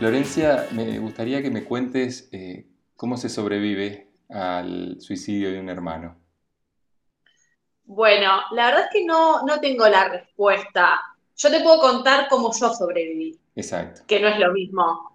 Florencia, 0.00 0.66
me 0.72 0.98
gustaría 0.98 1.42
que 1.42 1.50
me 1.50 1.62
cuentes 1.62 2.30
eh, 2.32 2.64
cómo 2.96 3.18
se 3.18 3.28
sobrevive 3.28 4.08
al 4.30 4.98
suicidio 4.98 5.52
de 5.52 5.60
un 5.60 5.68
hermano. 5.68 6.16
Bueno, 7.84 8.40
la 8.52 8.64
verdad 8.64 8.84
es 8.84 8.90
que 8.94 9.04
no, 9.04 9.42
no 9.42 9.60
tengo 9.60 9.86
la 9.88 10.08
respuesta. 10.08 10.98
Yo 11.36 11.50
te 11.50 11.60
puedo 11.60 11.80
contar 11.80 12.28
cómo 12.30 12.50
yo 12.58 12.70
sobreviví. 12.72 13.38
Exacto. 13.54 14.00
Que 14.06 14.20
no 14.20 14.28
es 14.28 14.38
lo 14.38 14.52
mismo. 14.54 15.12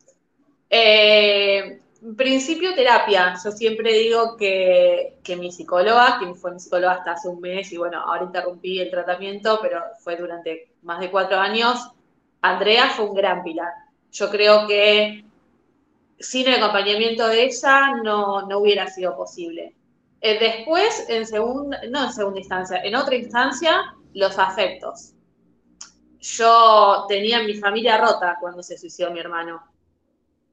Eh, 0.69 1.81
principio 2.15 2.75
terapia. 2.75 3.33
Yo 3.43 3.49
siempre 3.49 3.91
digo 3.91 4.37
que, 4.37 5.17
que, 5.23 5.35
mi 5.35 5.51
psicóloga, 5.51 6.19
que 6.19 6.31
fue 6.35 6.51
mi 6.51 6.59
psicóloga 6.59 6.93
hasta 6.93 7.13
hace 7.13 7.27
un 7.27 7.41
mes, 7.41 7.71
y 7.71 7.77
bueno, 7.77 8.01
ahora 8.01 8.25
interrumpí 8.25 8.79
el 8.79 8.91
tratamiento, 8.91 9.57
pero 9.63 9.81
fue 10.03 10.15
durante 10.15 10.73
más 10.83 10.99
de 10.99 11.09
cuatro 11.09 11.39
años, 11.39 11.89
Andrea 12.41 12.91
fue 12.91 13.05
un 13.05 13.15
gran 13.15 13.41
pilar. 13.41 13.84
Yo 14.15 14.29
creo 14.29 14.65
que 14.65 15.25
sin 16.17 16.47
el 16.47 16.63
acompañamiento 16.63 17.27
de 17.27 17.43
ella 17.43 17.95
no, 18.01 18.47
no 18.47 18.59
hubiera 18.59 18.87
sido 18.87 19.17
posible. 19.17 19.75
Eh, 20.21 20.39
después, 20.39 21.05
en 21.09 21.27
segunda, 21.27 21.81
no 21.89 22.05
en 22.05 22.13
segunda 22.13 22.39
instancia, 22.39 22.81
en 22.81 22.95
otra 22.95 23.15
instancia, 23.15 23.93
los 24.13 24.39
afectos. 24.39 25.11
Yo 26.21 27.05
tenía 27.09 27.43
mi 27.43 27.55
familia 27.55 27.97
rota 27.97 28.37
cuando 28.39 28.63
se 28.63 28.77
suicidó 28.77 29.11
mi 29.11 29.19
hermano. 29.19 29.61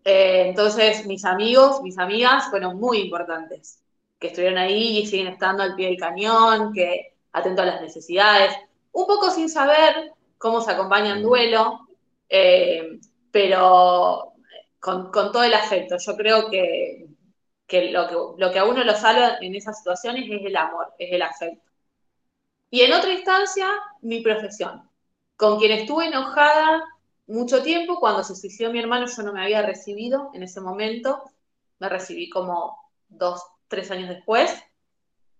Eh, 0.05 0.47
entonces, 0.49 1.07
mis 1.07 1.25
amigos, 1.25 1.83
mis 1.83 1.99
amigas 1.99 2.51
fueron 2.51 2.81
muy 2.81 2.99
importantes, 2.99 3.81
que 4.19 4.27
estuvieron 4.27 4.59
ahí 4.59 4.99
y 4.99 5.07
siguen 5.07 5.29
estando 5.29 5.63
al 5.63 5.77
pie 5.77 5.87
del 5.87 5.99
cañón, 5.99 6.73
que 6.73 7.15
atento 7.33 7.63
a 7.63 7.67
las 7.67 7.81
necesidades, 7.81 8.57
un 8.91 9.07
poco 9.07 9.31
sin 9.31 9.49
saber 9.49 10.11
cómo 10.37 10.61
se 10.61 10.73
acompaña 10.73 11.15
en 11.15 11.23
duelo, 11.23 11.87
eh, 12.29 12.99
pero 13.33 14.35
con, 14.79 15.11
todo 15.11 15.43
el 15.43 15.55
afecto. 15.55 15.97
Yo 15.99 16.17
creo 16.17 16.51
que, 16.51 17.09
lo 17.91 18.09
que 18.09 18.15
lo 18.43 18.53
que 18.53 18.59
a 18.59 18.65
uno 18.65 18.85
lo 18.85 18.95
salva 18.95 19.39
en 19.41 19.57
esas 19.57 19.79
situaciones 19.79 20.27
es 20.31 20.47
el 20.47 20.57
amor, 20.57 20.95
es 20.99 21.13
el 21.13 21.23
afecto. 21.23 21.73
Y 22.71 22.83
en 22.83 22.93
otra 22.93 23.13
instancia, 23.13 23.69
mi 24.03 24.21
profesión, 24.23 24.89
con 25.37 25.59
quien 25.59 25.73
estuve 25.73 26.07
enojada 26.07 26.85
mucho 27.27 27.63
tiempo. 27.63 28.01
Cuando 28.01 28.23
se 28.25 28.37
suicidó 28.37 28.73
mi 28.73 28.79
hermano, 28.81 29.07
yo 29.07 29.23
no 29.23 29.33
me 29.33 29.43
había 29.43 29.63
recibido 29.63 30.31
en 30.35 30.43
ese 30.43 30.61
momento. 30.61 31.23
Me 31.79 31.89
recibí 31.89 32.31
como 32.31 32.79
dos, 33.09 33.43
tres 33.69 33.91
años 33.91 34.09
después. 34.09 34.63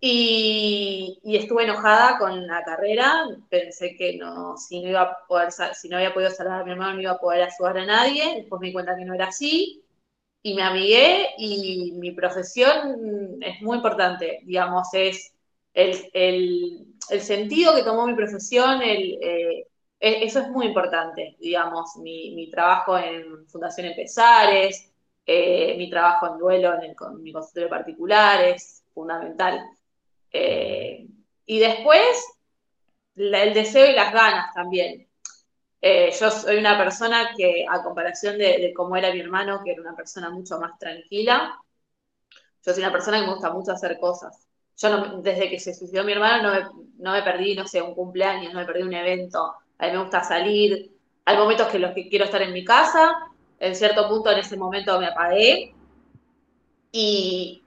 Y, 0.05 1.21
estuve 1.23 1.63
enojada 1.63 2.19
con 2.19 2.45
la 2.45 2.65
carrera, 2.65 3.25
pensé 3.49 3.95
que 3.97 4.17
no, 4.17 4.57
si 4.57 4.83
no 4.83 4.89
iba 4.89 5.03
a 5.03 5.27
poder, 5.29 5.53
si 5.53 5.89
no 5.89 5.97
había 5.97 6.13
podido 6.13 6.31
salvar 6.31 6.63
a 6.63 6.65
mi 6.65 6.73
hermano, 6.73 6.95
no 6.95 7.03
iba 7.03 7.13
a 7.13 7.19
poder 7.19 7.45
ayudar 7.45 7.79
a 7.79 7.87
nadie, 7.87 8.35
después 8.37 8.61
me 8.61 8.67
di 8.69 8.73
cuenta 8.73 8.97
que 8.97 9.05
no 9.05 9.15
era 9.15 9.27
así, 9.29 9.85
y 10.43 10.55
me 10.55 10.63
amigué, 10.63 11.29
y 11.39 11.93
mi 11.93 12.11
profesión 12.13 13.41
es 13.43 13.63
muy 13.63 13.77
importante, 13.77 14.41
digamos, 14.45 14.89
es 14.93 15.33
el, 15.73 16.87
sentido 17.21 17.75
que 17.77 17.85
tomó 17.85 18.07
mi 18.07 18.15
profesión, 18.15 18.83
el, 18.83 19.19
eh, 19.23 19.69
e, 20.01 20.25
eso 20.25 20.41
es 20.41 20.49
muy 20.49 20.67
importante, 20.67 21.37
digamos, 21.39 21.97
mi, 21.97 22.51
trabajo 22.51 22.99
en 22.99 23.47
Fundación 23.49 23.87
Empezares, 23.87 24.93
eh, 25.27 25.77
mi 25.79 25.89
trabajo 25.91 26.27
en 26.33 26.39
duelo 26.39 26.83
en, 26.83 26.95
con 26.95 27.23
mi 27.23 27.33
consultorio 27.33 27.69
particular 27.71 28.45
es 28.45 28.83
fundamental. 28.93 29.61
Eh, 30.33 31.07
y 31.47 31.59
después, 31.59 32.25
el 33.17 33.55
deseo 33.55 33.91
y 33.91 33.95
las 33.95 34.13
ganas 34.13 34.55
también. 34.55 35.09
Eh, 35.81 36.15
yo 36.19 36.31
soy 36.31 36.59
una 36.59 36.79
persona 36.79 37.33
que, 37.37 37.67
a 37.69 37.83
comparación 37.83 38.39
de, 38.39 38.73
cómo 38.75 38.97
era 38.97 39.13
mi 39.13 39.21
hermano, 39.21 39.63
que 39.65 39.73
era 39.73 39.83
una 39.83 39.97
persona 39.97 40.31
mucho 40.31 40.59
más 40.59 40.79
tranquila, 40.79 41.59
yo 42.65 42.73
soy 42.73 42.83
una 42.83 42.93
persona 42.93 43.19
que 43.19 43.27
me 43.27 43.33
gusta 43.33 43.53
mucho 43.53 43.73
hacer 43.73 43.99
cosas. 43.99 44.47
Yo 44.77 45.21
desde 45.21 45.51
que 45.51 45.59
se 45.59 45.75
suicidó 45.75 46.05
mi 46.05 46.13
hermano 46.13 46.43
no 46.43 46.55
me, 46.55 46.85
no 46.99 47.13
me 47.13 47.23
perdí, 47.23 47.55
no 47.55 47.67
sé, 47.67 47.83
un 47.83 47.95
cumpleaños, 47.95 48.53
no 48.53 48.61
me 48.61 48.67
perdí 48.67 48.83
un 48.83 48.95
evento. 48.95 49.55
A 49.79 49.87
mí 49.87 49.93
me 49.93 49.99
gusta 49.99 50.23
salir. 50.23 50.93
Hay 51.25 51.37
momentos 51.37 51.69
que 51.69 51.79
los 51.81 51.93
que 51.93 52.09
quiero 52.09 52.25
estar 52.25 52.41
en 52.43 52.53
mi 52.53 52.65
casa. 52.65 53.15
En 53.59 53.75
cierto 53.75 54.09
punto 54.09 54.31
en 54.31 54.39
ese 54.39 54.57
momento 54.57 54.99
me 55.01 55.09
apagué. 55.09 55.75
Y 56.93 57.62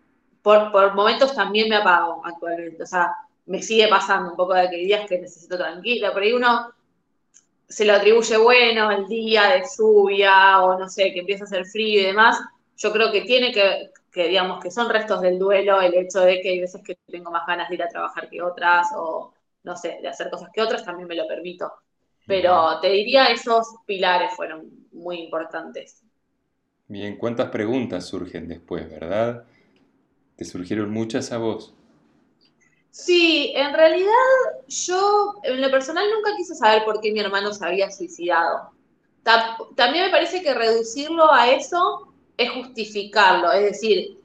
por, 0.45 0.93
momentos 0.93 1.33
también 1.33 1.69
me 1.69 1.77
apago 1.77 2.21
actualmente. 2.23 2.83
O 2.83 2.85
sea, 2.85 3.15
me 3.47 3.63
sigue 3.63 3.87
pasando 3.87 4.29
un 4.29 4.37
poco 4.37 4.53
de 4.53 4.69
que 4.69 4.77
días 4.77 5.07
que 5.09 5.17
necesito 5.17 5.57
tranquila, 5.57 6.11
pero 6.13 6.23
ahí 6.23 6.33
uno 6.33 6.71
se 7.67 7.83
lo 7.83 7.93
atribuye 7.93 8.37
bueno, 8.37 8.91
el 8.91 9.07
día 9.07 9.49
de 9.49 9.63
lluvia 9.75 10.61
o 10.61 10.77
no 10.77 10.87
sé, 10.87 11.11
que 11.11 11.21
empieza 11.21 11.45
a 11.45 11.47
hacer 11.47 11.65
frío 11.65 12.01
y 12.01 12.05
demás. 12.05 12.39
Yo 12.77 12.91
creo 12.91 13.11
que 13.11 13.21
tiene 13.21 13.51
que, 13.51 13.89
que, 14.11 14.27
digamos, 14.27 14.61
que 14.61 14.69
son 14.69 14.87
restos 14.87 15.19
del 15.21 15.39
duelo 15.39 15.81
el 15.81 15.95
hecho 15.95 16.19
de 16.19 16.39
que 16.41 16.49
hay 16.49 16.59
veces 16.59 16.83
que 16.83 16.95
tengo 17.07 17.31
más 17.31 17.47
ganas 17.47 17.67
de 17.67 17.75
ir 17.75 17.83
a 17.83 17.89
trabajar 17.89 18.29
que 18.29 18.43
otras 18.43 18.87
o, 18.95 19.33
no 19.63 19.75
sé, 19.75 19.97
de 19.99 20.07
hacer 20.07 20.29
cosas 20.29 20.49
que 20.53 20.61
otras, 20.61 20.85
también 20.85 21.07
me 21.07 21.15
lo 21.15 21.27
permito. 21.27 21.73
Pero 22.27 22.79
te 22.81 22.89
diría, 22.89 23.27
esos 23.27 23.77
pilares 23.87 24.31
fueron 24.35 24.69
muy 24.91 25.21
importantes. 25.21 26.03
Bien, 26.87 27.17
¿cuántas 27.17 27.49
preguntas 27.49 28.05
surgen 28.05 28.47
después, 28.47 28.87
verdad? 28.87 29.45
¿Te 30.35 30.45
surgieron 30.45 30.91
muchas 30.91 31.31
a 31.31 31.37
vos? 31.37 31.73
Sí, 32.91 33.51
en 33.55 33.73
realidad 33.73 34.11
yo 34.67 35.35
en 35.43 35.61
lo 35.61 35.69
personal 35.69 36.05
nunca 36.13 36.35
quise 36.37 36.55
saber 36.55 36.85
por 36.85 37.01
qué 37.01 37.11
mi 37.11 37.19
hermano 37.19 37.53
se 37.53 37.65
había 37.65 37.91
suicidado. 37.91 38.71
También 39.75 40.05
me 40.05 40.11
parece 40.11 40.41
que 40.41 40.53
reducirlo 40.53 41.31
a 41.31 41.49
eso 41.49 42.13
es 42.37 42.51
justificarlo, 42.51 43.51
es 43.51 43.63
decir, 43.63 44.19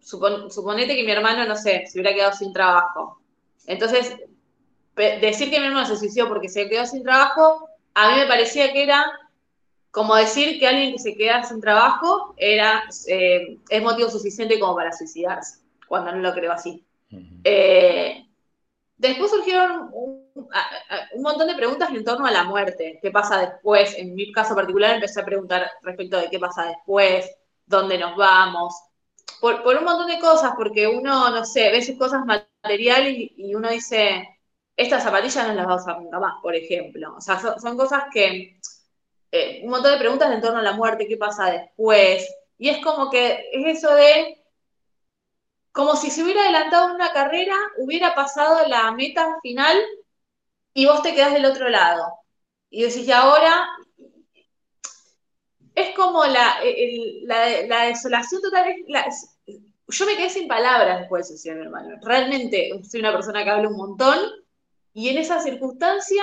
suponete 0.00 0.96
que 0.96 1.04
mi 1.04 1.12
hermano, 1.12 1.44
no 1.44 1.56
sé, 1.56 1.84
se 1.86 2.00
hubiera 2.00 2.14
quedado 2.14 2.32
sin 2.32 2.52
trabajo. 2.52 3.20
Entonces, 3.66 4.16
decir 4.96 5.50
que 5.50 5.60
mi 5.60 5.66
hermano 5.66 5.86
se 5.86 5.96
suicidó 5.96 6.28
porque 6.28 6.48
se 6.48 6.68
quedó 6.68 6.86
sin 6.86 7.02
trabajo, 7.02 7.68
a 7.94 8.10
mí 8.10 8.16
me 8.20 8.26
parecía 8.26 8.72
que 8.72 8.82
era 8.82 9.04
como 9.92 10.16
decir 10.16 10.58
que 10.58 10.66
alguien 10.66 10.92
que 10.92 10.98
se 10.98 11.14
queda 11.14 11.44
sin 11.44 11.60
trabajo 11.60 12.34
era, 12.38 12.82
eh, 13.06 13.58
es 13.68 13.82
motivo 13.82 14.08
suficiente 14.08 14.58
como 14.58 14.74
para 14.74 14.90
suicidarse, 14.90 15.60
cuando 15.86 16.12
no 16.12 16.18
lo 16.18 16.32
creo 16.32 16.50
así. 16.50 16.82
Eh, 17.44 18.26
después 18.96 19.30
surgieron 19.30 19.90
un, 19.92 20.32
montón 21.20 21.46
de 21.46 21.54
preguntas 21.54 21.90
en 21.90 22.04
torno 22.04 22.24
a 22.24 22.30
la 22.30 22.44
muerte, 22.44 22.98
qué 23.02 23.10
pasa 23.10 23.38
después. 23.38 23.94
En 23.98 24.14
mi 24.14 24.32
caso 24.32 24.54
particular 24.54 24.94
empecé 24.94 25.20
a 25.20 25.26
preguntar 25.26 25.70
respecto 25.82 26.18
de 26.18 26.30
qué 26.30 26.38
pasa 26.38 26.64
después, 26.64 27.30
dónde 27.66 27.98
nos 27.98 28.16
vamos, 28.16 28.74
por, 29.42 29.76
un 29.76 29.84
montón 29.84 30.06
de 30.06 30.20
cosas, 30.20 30.52
porque 30.56 30.86
uno, 30.86 31.28
no 31.28 31.44
sé, 31.44 31.70
ve 31.70 31.82
sus 31.82 31.98
cosas 31.98 32.24
materiales 32.24 33.14
y, 33.36 33.54
uno 33.54 33.68
dice, 33.68 34.26
estas 34.74 35.02
zapatillas 35.02 35.48
no 35.48 35.54
las 35.54 35.66
vas 35.66 35.80
a 35.80 35.84
usar 35.84 36.00
nunca 36.00 36.18
más, 36.18 36.34
por 36.40 36.54
ejemplo. 36.54 37.14
O 37.16 37.20
sea, 37.20 37.38
son 37.38 37.76
cosas 37.76 38.04
que 38.10 38.58
eh, 39.32 39.62
un 39.64 39.70
montón 39.70 39.92
de 39.92 39.98
preguntas 39.98 40.30
en 40.30 40.42
torno 40.42 40.58
a 40.58 40.62
la 40.62 40.72
muerte, 40.74 41.08
qué 41.08 41.16
pasa 41.16 41.50
después. 41.50 42.28
Y 42.58 42.68
es 42.68 42.84
como 42.84 43.10
que 43.10 43.48
es 43.52 43.78
eso 43.78 43.94
de, 43.94 44.44
como 45.72 45.96
si 45.96 46.10
se 46.10 46.22
hubiera 46.22 46.42
adelantado 46.42 46.94
una 46.94 47.12
carrera, 47.12 47.56
hubiera 47.78 48.14
pasado 48.14 48.68
la 48.68 48.92
meta 48.92 49.38
final 49.42 49.82
y 50.74 50.86
vos 50.86 51.02
te 51.02 51.14
quedás 51.14 51.32
del 51.32 51.46
otro 51.46 51.70
lado. 51.70 52.12
Y 52.70 52.82
decís, 52.82 53.08
y 53.08 53.12
ahora 53.12 53.68
es 55.74 55.94
como 55.96 56.24
la, 56.26 56.58
la, 57.24 57.86
desolación 57.86 58.42
total. 58.42 58.74
yo 59.88 60.06
me 60.06 60.16
quedé 60.16 60.28
sin 60.28 60.46
palabras 60.46 61.00
después 61.00 61.28
de 61.28 61.36
eso, 61.36 61.50
hermano. 61.50 61.96
Realmente 62.02 62.70
soy 62.88 63.00
una 63.00 63.12
persona 63.12 63.44
que 63.44 63.50
habla 63.50 63.68
un 63.68 63.76
montón 63.78 64.18
y 64.92 65.08
en 65.08 65.18
esa 65.18 65.40
circunstancia 65.40 66.22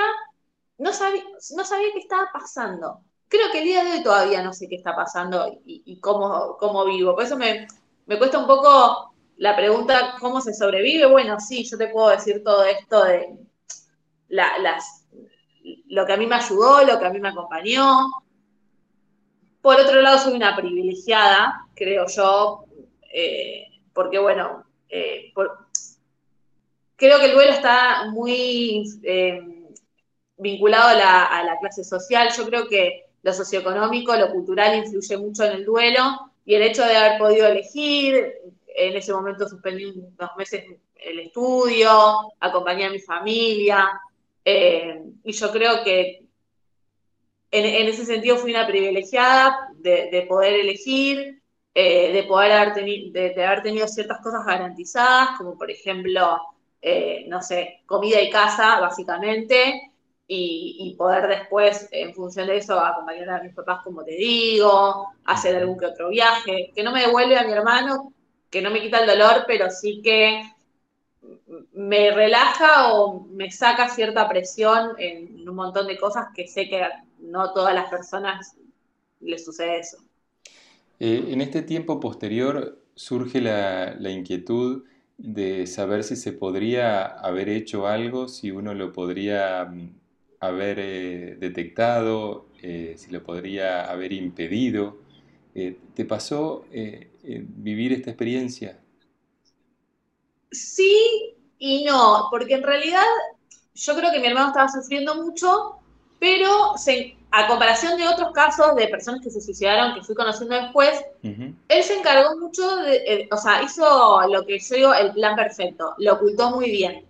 no 0.80 0.94
sabía, 0.94 1.24
no 1.56 1.64
sabía 1.66 1.90
qué 1.94 2.00
estaba 2.00 2.30
pasando. 2.34 3.02
Creo 3.28 3.52
que 3.52 3.60
el 3.60 3.66
día 3.66 3.84
de 3.84 3.92
hoy 3.92 4.04
todavía 4.04 4.42
no 4.42 4.54
sé 4.54 4.68
qué 4.68 4.76
está 4.76 4.96
pasando 4.96 5.60
y, 5.66 6.00
cómo, 6.00 6.58
cómo, 6.58 6.86
vivo. 6.86 7.14
Por 7.14 7.24
eso 7.24 7.38
me, 7.38 7.68
cuesta 8.18 8.40
un 8.40 8.48
poco 8.48 9.14
la 9.38 9.56
pregunta, 9.56 10.16
¿cómo 10.20 10.42
se 10.42 10.54
sobrevive? 10.54 11.06
Bueno, 11.06 11.40
sí, 11.40 11.64
yo 11.64 11.78
te 11.78 11.90
puedo 11.90 12.10
decir 12.10 12.44
todo 12.44 12.64
esto 12.64 13.04
de 13.04 13.38
las, 14.30 15.06
lo 15.90 16.06
que 16.06 16.14
a 16.14 16.18
mí 16.18 16.26
me 16.26 16.36
ayudó, 16.36 16.84
lo 16.84 16.98
que 16.98 17.06
a 17.06 17.12
mí 17.12 17.20
me 17.20 17.30
acompañó. 17.30 18.08
Por 19.62 19.80
otro 19.80 20.02
lado, 20.02 20.18
soy 20.18 20.34
una 20.34 20.56
privilegiada, 20.56 21.68
creo 21.76 22.08
yo, 22.08 22.64
eh, 23.14 23.66
porque 23.94 24.18
bueno, 24.18 24.64
eh, 24.88 25.34
creo 26.96 27.20
que 27.20 27.26
el 27.26 27.34
duelo 27.34 27.52
está 27.52 28.10
muy... 28.10 28.86
Eh, 29.04 29.59
vinculado 30.40 30.90
a 30.90 31.44
la, 31.44 31.58
clase 31.60 31.84
social. 31.84 32.30
Yo 32.36 32.46
creo 32.46 32.68
que 32.68 33.06
lo 33.22 33.34
socioeconómico, 33.34 34.16
lo 34.16 34.32
cultural 34.32 34.76
influye 34.78 35.18
mucho 35.18 35.44
en 35.44 35.52
el 35.54 35.66
duelo 35.66 36.32
y 36.46 36.56
el 36.56 36.64
hecho 36.64 36.84
de 36.86 36.96
haber 36.96 37.20
podido 37.20 37.48
elegir, 37.48 38.34
en 38.68 38.96
ese 38.96 39.14
momento 39.14 39.48
suspendí 39.48 39.86
unos 39.86 40.32
meses 40.38 40.64
el 40.96 41.20
estudio, 41.20 42.34
acompañé 42.40 42.86
a 42.86 42.90
mi 42.90 43.00
familia, 43.00 43.90
eh, 44.44 45.02
y 45.24 45.32
yo 45.32 45.52
creo 45.52 45.84
que 45.84 46.26
en, 47.52 47.88
ese 47.88 48.06
sentido 48.06 48.38
fui 48.38 48.52
una 48.52 48.68
privilegiada 48.68 49.70
de, 49.76 50.26
poder 50.28 50.54
elegir, 50.54 51.42
eh, 51.74 52.12
de 52.14 52.24
poder 52.24 52.52
haber, 52.52 52.74
de, 52.74 53.46
haber 53.46 53.64
tenido 53.64 53.88
ciertas 53.88 54.20
cosas 54.22 54.46
garantizadas, 54.46 55.38
como 55.38 55.58
por 55.58 55.72
ejemplo, 55.72 56.40
eh, 56.82 57.26
no 57.28 57.42
sé, 57.42 57.82
comida 57.86 58.22
y 58.22 58.30
casa, 58.30 58.80
básicamente, 58.80 59.89
y, 60.32 60.94
poder 60.96 61.28
después, 61.28 61.90
en 61.92 62.14
función 62.14 62.46
de 62.46 62.58
eso, 62.58 62.80
acompañar 62.80 63.30
a 63.30 63.44
mis 63.44 63.54
papás, 63.56 63.80
como 63.84 64.04
te 64.04 64.12
digo, 64.12 65.08
hacer 65.26 65.56
algún 65.56 65.80
que 65.80 65.88
otro 65.88 66.10
viaje, 66.10 66.72
que 66.76 66.84
no 66.84 66.92
me 66.92 67.02
devuelve 67.02 67.36
a 67.36 67.48
mi 67.48 67.52
hermano, 67.52 68.14
que 68.52 68.62
no 68.62 68.70
me 68.70 68.80
quita 68.80 69.00
el 69.00 69.08
dolor, 69.08 69.46
pero 69.48 69.72
sí 69.72 70.02
que 70.04 70.44
me 71.74 72.12
relaja 72.12 72.94
o 72.94 73.22
me 73.22 73.50
saca 73.50 73.90
cierta 73.90 74.30
presión 74.30 74.92
en 75.00 75.50
un 75.50 75.56
montón 75.56 75.88
de 75.88 75.98
cosas 75.98 76.28
que 76.36 76.48
sé 76.48 76.70
que 76.70 76.88
no 77.18 77.52
todas 77.52 77.74
las 77.74 77.90
personas 77.90 78.56
les 79.20 79.44
sucede 79.44 79.80
eso. 79.80 79.98
Eh, 81.00 81.30
en 81.30 81.42
este 81.42 81.64
tiempo 81.64 82.00
posterior 82.00 82.80
surge 82.94 83.42
la, 83.42 83.98
inquietud 84.12 84.84
de 85.18 85.66
saber 85.66 86.04
si 86.04 86.16
se 86.16 86.34
podría 86.34 87.06
haber 87.06 87.50
hecho 87.50 87.88
algo, 87.88 88.28
si 88.28 88.52
uno 88.52 88.76
lo 88.76 88.94
podría 88.94 89.66
mm, 89.66 89.99
haber 90.40 90.80
eh, 90.80 91.36
detectado, 91.40 92.48
eh, 92.62 92.96
si 92.98 93.12
lo 93.12 93.24
podría 93.24 93.90
haber 93.90 94.14
impedido. 94.14 94.98
¿Te 95.54 96.06
pasó 96.06 96.64
vivir 96.72 97.92
esta 97.92 98.12
experiencia? 98.12 98.80
Sí 100.52 101.36
y 101.58 101.84
no, 101.84 102.28
porque 102.32 102.54
en 102.54 102.64
realidad 102.64 103.04
yo 103.76 103.96
creo 103.96 104.12
que 104.12 104.20
mi 104.20 104.28
hermano 104.28 104.48
estaba 104.48 104.70
sufriendo 104.70 105.16
mucho, 105.16 105.76
pero 106.20 106.76
a 107.32 107.48
comparación 107.48 107.98
de 107.98 108.08
otros 108.08 108.32
casos 108.34 108.76
de 108.76 108.88
personas 108.88 109.22
que 109.22 109.30
se 109.30 109.42
suicidaron, 109.42 109.94
que 109.94 110.02
fui 110.02 110.16
conociendo 110.16 110.56
después, 110.56 111.04
él 111.22 111.84
se 111.84 111.98
encargó 111.98 112.38
mucho 112.40 112.78
de, 112.78 112.96
eh, 112.96 113.30
o 113.32 113.38
sea, 113.38 113.62
hizo 113.62 114.22
lo 114.28 114.46
que 114.46 114.60
yo 114.60 114.76
digo 114.76 114.94
el 114.94 115.12
plan 115.12 115.36
perfecto, 115.36 115.94
lo 115.98 116.14
ocultó 116.14 116.52
muy 116.52 116.72
bien. 116.72 117.06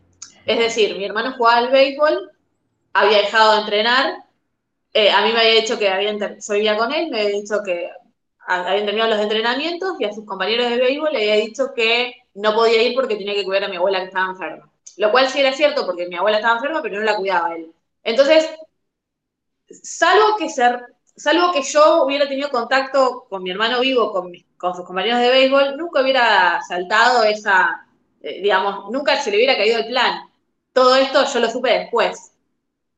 Es 0.45 0.57
decir, 0.57 0.97
mi 0.97 1.05
hermano 1.05 1.35
jugaba 1.37 1.59
al 1.59 1.71
béisbol, 1.71 2.31
había 2.99 3.19
dejado 3.19 3.53
de 3.53 3.59
entrenar, 3.61 4.23
eh, 4.93 5.11
a 5.11 5.21
mí 5.21 5.31
me 5.31 5.39
había 5.39 5.61
dicho 5.61 5.77
que 5.77 5.89
había, 5.89 6.13
yo 6.17 6.53
vivía 6.53 6.77
con 6.77 6.93
él, 6.93 7.09
me 7.09 7.21
había 7.21 7.39
dicho 7.39 7.61
que 7.63 7.89
habían 8.39 8.85
terminado 8.85 9.11
los 9.11 9.21
entrenamientos 9.21 9.95
y 9.99 10.05
a 10.05 10.13
sus 10.13 10.25
compañeros 10.25 10.69
de 10.69 10.77
béisbol 10.77 11.11
le 11.11 11.19
había 11.19 11.45
dicho 11.45 11.73
que 11.75 12.15
no 12.33 12.55
podía 12.55 12.81
ir 12.81 12.95
porque 12.95 13.15
tenía 13.15 13.35
que 13.35 13.45
cuidar 13.45 13.65
a 13.65 13.67
mi 13.67 13.75
abuela 13.75 13.99
que 13.99 14.05
estaba 14.05 14.31
enferma. 14.31 14.69
Lo 14.97 15.11
cual 15.11 15.29
sí 15.29 15.39
era 15.39 15.53
cierto 15.53 15.85
porque 15.85 16.07
mi 16.07 16.15
abuela 16.15 16.37
estaba 16.37 16.55
enferma, 16.55 16.81
pero 16.81 16.97
no 16.97 17.05
la 17.05 17.15
cuidaba 17.15 17.55
él. 17.55 17.71
Entonces, 18.03 18.49
salvo 19.69 20.35
que, 20.37 20.49
ser, 20.49 20.81
salvo 21.15 21.51
que 21.51 21.61
yo 21.61 22.03
hubiera 22.03 22.27
tenido 22.27 22.49
contacto 22.49 23.27
con 23.29 23.43
mi 23.43 23.51
hermano 23.51 23.81
vivo, 23.81 24.11
con, 24.11 24.31
con 24.57 24.75
sus 24.75 24.85
compañeros 24.85 25.19
de 25.19 25.29
béisbol, 25.29 25.77
nunca 25.77 26.01
hubiera 26.01 26.59
saltado 26.67 27.23
esa, 27.23 27.85
eh, 28.21 28.41
digamos, 28.41 28.91
nunca 28.91 29.21
se 29.21 29.31
le 29.31 29.37
hubiera 29.37 29.55
caído 29.57 29.79
el 29.79 29.87
plan. 29.87 30.21
Todo 30.73 30.95
esto 30.95 31.23
yo 31.25 31.39
lo 31.39 31.49
supe 31.49 31.69
después. 31.71 32.31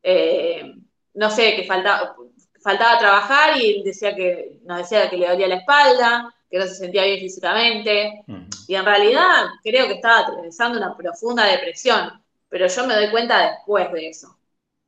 Eh, 0.02 0.74
no 1.14 1.30
sé, 1.30 1.56
que 1.56 1.64
faltaba, 1.64 2.16
faltaba 2.62 2.98
trabajar 2.98 3.60
y 3.60 3.82
decía 3.82 4.14
que, 4.14 4.60
nos 4.64 4.78
decía 4.78 5.10
que 5.10 5.16
le 5.16 5.28
dolía 5.28 5.48
la 5.48 5.56
espalda, 5.56 6.34
que 6.50 6.58
no 6.58 6.66
se 6.66 6.74
sentía 6.74 7.04
bien 7.04 7.20
físicamente. 7.20 8.24
Y 8.68 8.74
en 8.74 8.84
realidad 8.84 9.46
creo 9.62 9.86
que 9.86 9.94
estaba 9.94 10.20
atravesando 10.20 10.78
una 10.78 10.96
profunda 10.96 11.46
depresión, 11.46 12.22
pero 12.48 12.66
yo 12.66 12.86
me 12.86 12.94
doy 12.94 13.10
cuenta 13.10 13.50
después 13.50 13.92
de 13.92 14.08
eso. 14.08 14.36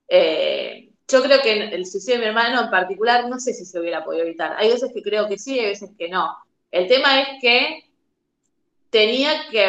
Eh, 0.09 0.91
yo 1.09 1.23
creo 1.23 1.43
que 1.43 1.75
el 1.75 1.87
suicidio 1.87 2.17
de 2.17 2.21
mi 2.21 2.29
hermano 2.29 2.63
en 2.63 2.71
particular, 2.71 3.29
no 3.29 3.39
sé 3.39 3.53
si 3.53 3.65
se 3.65 3.79
hubiera 3.79 4.05
podido 4.05 4.25
evitar. 4.25 4.55
Hay 4.59 4.71
veces 4.71 4.91
que 4.93 5.03
creo 5.03 5.29
que 5.29 5.39
sí, 5.39 5.59
hay 5.59 5.67
veces 5.67 5.91
que 5.99 6.09
no. 6.09 6.37
El 6.71 6.89
tema 6.89 7.21
es 7.21 7.29
que 7.41 7.85
tenía 8.91 9.49
que 9.51 9.65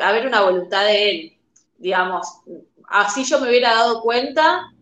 haber 0.00 0.26
una 0.26 0.42
voluntad 0.42 0.84
de 0.84 1.10
él, 1.10 1.36
digamos. 1.76 2.26
Así 2.90 3.24
yo 3.24 3.40
me 3.40 3.48
hubiera 3.48 3.74
dado 3.74 4.00
cuenta, 4.00 4.72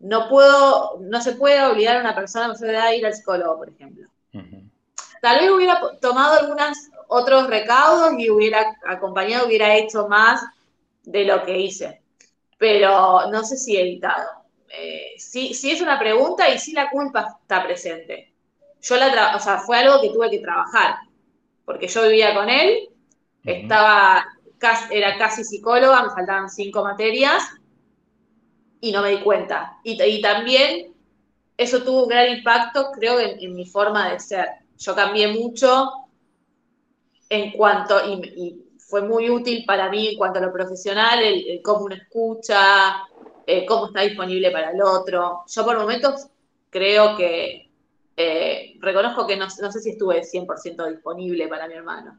no 0.00 0.28
puedo, 0.28 0.98
no 1.00 1.20
se 1.20 1.32
puede 1.32 1.64
obligar 1.64 1.96
a 1.96 2.00
una 2.00 2.14
persona 2.14 2.52
de 2.52 2.70
edad 2.70 2.86
a 2.86 2.94
ir 2.94 3.06
al 3.06 3.14
psicólogo, 3.14 3.58
por 3.58 3.68
ejemplo. 3.70 4.08
Tal 5.22 5.40
vez 5.40 5.50
hubiera 5.50 5.80
tomado 6.00 6.38
algunos 6.38 6.76
otros 7.08 7.46
recaudos 7.46 8.12
y 8.18 8.28
hubiera 8.28 8.76
acompañado, 8.86 9.46
hubiera 9.46 9.74
hecho 9.74 10.08
más 10.08 10.44
de 11.04 11.24
lo 11.24 11.42
que 11.44 11.58
hice. 11.58 12.02
Pero 12.58 13.30
no 13.30 13.42
sé 13.44 13.56
si 13.56 13.76
he 13.76 13.82
evitado. 13.82 14.28
Eh, 14.68 15.14
sí, 15.18 15.52
es 15.52 15.80
una 15.80 15.98
pregunta 15.98 16.48
y 16.50 16.58
sí 16.58 16.72
la 16.72 16.90
culpa 16.90 17.38
está 17.40 17.62
presente. 17.64 18.32
Yo 18.82 18.96
la, 18.96 19.34
o 19.36 19.40
sea, 19.40 19.58
fue 19.58 19.78
algo 19.78 20.00
que 20.00 20.10
tuve 20.10 20.30
que 20.30 20.40
trabajar, 20.40 20.96
porque 21.64 21.88
yo 21.88 22.02
vivía 22.02 22.34
con 22.34 22.50
él, 22.50 22.90
estaba, 23.44 24.26
era 24.90 25.18
casi 25.18 25.44
psicóloga, 25.44 26.02
me 26.02 26.10
faltaban 26.10 26.48
cinco 26.48 26.82
materias 26.82 27.42
y 28.80 28.92
no 28.92 29.02
me 29.02 29.10
di 29.10 29.20
cuenta. 29.20 29.78
Y, 29.82 30.20
también 30.20 30.94
eso 31.56 31.82
tuvo 31.82 32.04
un 32.04 32.08
gran 32.08 32.28
impacto, 32.36 32.90
creo, 32.92 33.18
en, 33.20 33.54
mi 33.54 33.66
forma 33.66 34.10
de 34.10 34.20
ser. 34.20 34.48
Yo 34.78 34.94
cambié 34.94 35.28
mucho 35.28 35.90
en 37.28 37.52
cuanto, 37.52 38.00
y, 38.06 38.60
fue 38.78 39.02
muy 39.02 39.30
útil 39.30 39.64
para 39.66 39.88
mí 39.90 40.08
en 40.08 40.16
cuanto 40.16 40.38
a 40.38 40.42
lo 40.42 40.52
profesional, 40.52 41.22
el 41.22 41.60
cómo 41.62 41.86
uno 41.86 41.94
escucha, 41.94 43.02
eh, 43.46 43.66
cómo 43.66 43.86
está 43.86 44.02
disponible 44.02 44.50
para 44.50 44.70
el 44.70 44.80
otro. 44.82 45.42
Yo 45.46 45.64
por 45.64 45.78
momentos 45.78 46.28
creo 46.70 47.16
que, 47.16 47.70
eh, 48.16 48.76
reconozco 48.80 49.26
que 49.26 49.36
no, 49.36 49.50
sé 49.50 49.80
si 49.80 49.90
estuve 49.90 50.22
100% 50.22 50.86
disponible 50.88 51.48
para 51.48 51.68
mi 51.68 51.74
hermano. 51.74 52.18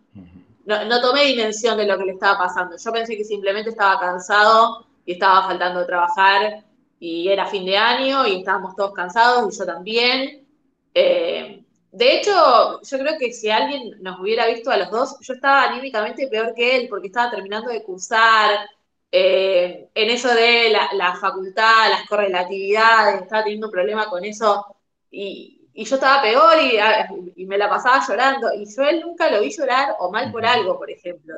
No, 0.65 1.01
tomé 1.01 1.25
dimensión 1.25 1.77
de 1.77 1.85
lo 1.85 1.97
que 1.97 2.05
le 2.05 2.11
estaba 2.13 2.39
pasando. 2.39 2.75
Yo 2.77 2.91
pensé 2.91 3.15
que 3.15 3.23
simplemente 3.23 3.69
estaba 3.69 3.99
cansado 3.99 4.87
y 5.05 5.13
estaba 5.13 5.47
faltando 5.47 5.81
de 5.81 5.85
trabajar 5.85 6.63
y 6.99 7.29
era 7.29 7.45
fin 7.45 7.65
de 7.65 7.77
año 7.77 8.25
y 8.27 8.39
estábamos 8.39 8.75
todos 8.75 8.93
cansados 8.93 9.53
y 9.53 9.57
yo 9.57 9.65
también. 9.65 10.47
Eh, 10.93 11.63
de 11.91 12.17
hecho, 12.17 12.81
yo 12.81 12.97
creo 12.97 13.17
que 13.17 13.31
si 13.31 13.49
alguien 13.49 14.01
nos 14.01 14.19
hubiera 14.19 14.47
visto 14.47 14.71
a 14.71 14.77
los 14.77 14.89
dos, 14.89 15.17
yo 15.21 15.33
estaba 15.33 15.63
anímicamente 15.63 16.27
peor 16.27 16.53
que 16.53 16.77
él 16.77 16.87
porque 16.89 17.07
estaba 17.07 17.31
terminando 17.31 17.69
de 17.69 17.83
cursar, 17.83 18.67
eh, 19.17 19.89
en 19.95 20.09
eso 20.09 20.27
de 20.33 20.71
la, 20.71 21.15
facultad, 21.15 21.89
las 21.89 22.05
correlatividades, 22.05 23.21
estaba 23.21 23.43
teniendo 23.43 23.67
un 23.67 23.71
problema 23.71 24.09
con 24.09 24.25
eso 24.25 24.65
y, 25.09 25.64
yo 25.83 25.95
estaba 25.95 26.21
peor 26.21 26.53
y, 27.35 27.45
me 27.45 27.57
la 27.57 27.69
pasaba 27.69 28.05
llorando. 28.07 28.53
Y 28.53 28.65
yo 28.65 28.83
él 28.83 29.01
nunca 29.01 29.29
lo 29.29 29.41
vi 29.41 29.51
llorar 29.51 29.95
o 29.99 30.11
mal 30.11 30.31
por 30.31 30.45
algo, 30.45 30.77
por 30.77 30.89
ejemplo. 30.89 31.35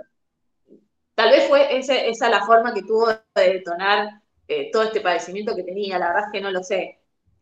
Tal 1.15 1.31
vez 1.31 1.47
fue 1.47 1.77
esa 1.77 2.29
la 2.29 2.45
forma 2.45 2.73
que 2.73 2.83
tuvo 2.83 3.07
de 3.07 3.53
detonar 3.53 4.21
eh, 4.47 4.69
todo 4.71 4.83
este 4.83 5.01
padecimiento 5.01 5.55
que 5.55 5.63
tenía, 5.63 5.97
la 5.97 6.09
verdad 6.09 6.25
es 6.27 6.31
que 6.31 6.41
no 6.41 6.51
lo 6.51 6.63
sé. 6.63 6.99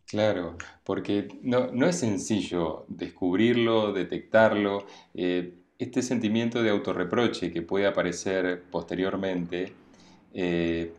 Claro, 0.07 0.57
porque 0.83 1.27
no, 1.41 1.87
es 1.87 1.99
sencillo 1.99 2.85
descubrirlo, 2.87 3.91
detectarlo. 3.91 4.85
Eh, 5.13 5.55
este 5.77 6.01
sentimiento 6.01 6.63
de 6.63 6.69
autorreproche 6.69 7.51
que 7.51 7.61
puede 7.61 7.85
aparecer 7.85 8.63
posteriormente 8.71 9.73
eh, 10.33 10.93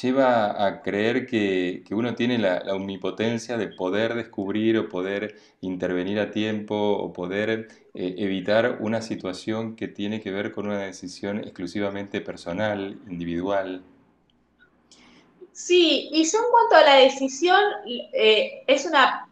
lleva 0.00 0.64
a 0.66 0.82
creer 0.82 1.26
que, 1.26 1.82
uno 1.90 2.14
tiene 2.14 2.38
la, 2.38 2.62
omnipotencia 2.74 3.56
de 3.56 3.68
poder 3.68 4.14
descubrir 4.14 4.78
o 4.78 4.88
poder 4.88 5.36
intervenir 5.60 6.20
a 6.20 6.30
tiempo 6.30 6.74
o 6.74 7.12
poder 7.12 7.68
eh, 7.94 8.14
evitar 8.18 8.78
una 8.80 9.02
situación 9.02 9.76
que 9.76 9.88
tiene 9.88 10.20
que 10.20 10.30
ver 10.30 10.52
con 10.52 10.66
una 10.66 10.80
decisión 10.80 11.38
exclusivamente 11.38 12.20
personal, 12.20 13.00
individual. 13.08 13.82
Sí, 15.52 16.08
y 16.12 16.24
yo 16.24 16.38
en 16.38 16.50
cuanto 16.50 16.76
a 16.76 16.82
la 16.82 16.94
decisión, 17.02 17.60
eh, 18.12 18.62
es, 18.66 18.86
una, 18.86 19.28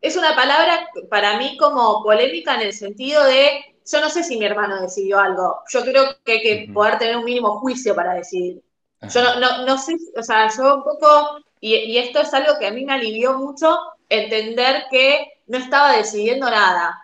es 0.00 0.16
una 0.16 0.36
palabra 0.36 0.88
para 1.08 1.38
mí 1.38 1.56
como 1.56 2.02
polémica 2.02 2.54
en 2.54 2.62
el 2.62 2.72
sentido 2.72 3.24
de 3.24 3.74
yo 3.90 4.00
no 4.02 4.10
sé 4.10 4.22
si 4.22 4.36
mi 4.36 4.44
hermano 4.44 4.82
decidió 4.82 5.18
algo. 5.18 5.60
Yo 5.70 5.82
creo 5.82 6.04
que 6.22 6.32
hay 6.32 6.42
que 6.42 6.70
poder 6.74 6.98
tener 6.98 7.16
un 7.16 7.24
mínimo 7.24 7.58
juicio 7.60 7.94
para 7.94 8.12
decidir. 8.12 8.62
Yo 9.02 9.22
no, 9.38 9.64
no, 9.64 9.78
sé, 9.78 9.96
o 10.16 10.22
sea, 10.22 10.48
yo 10.56 10.76
un 10.76 10.82
poco, 10.82 11.38
y, 11.60 11.96
esto 11.98 12.20
es 12.20 12.34
algo 12.34 12.58
que 12.58 12.66
a 12.66 12.72
mí 12.72 12.84
me 12.84 12.94
alivió 12.94 13.38
mucho, 13.38 13.78
entender 14.08 14.84
que 14.90 15.34
no 15.46 15.58
estaba 15.58 15.96
decidiendo 15.96 16.50
nada, 16.50 17.00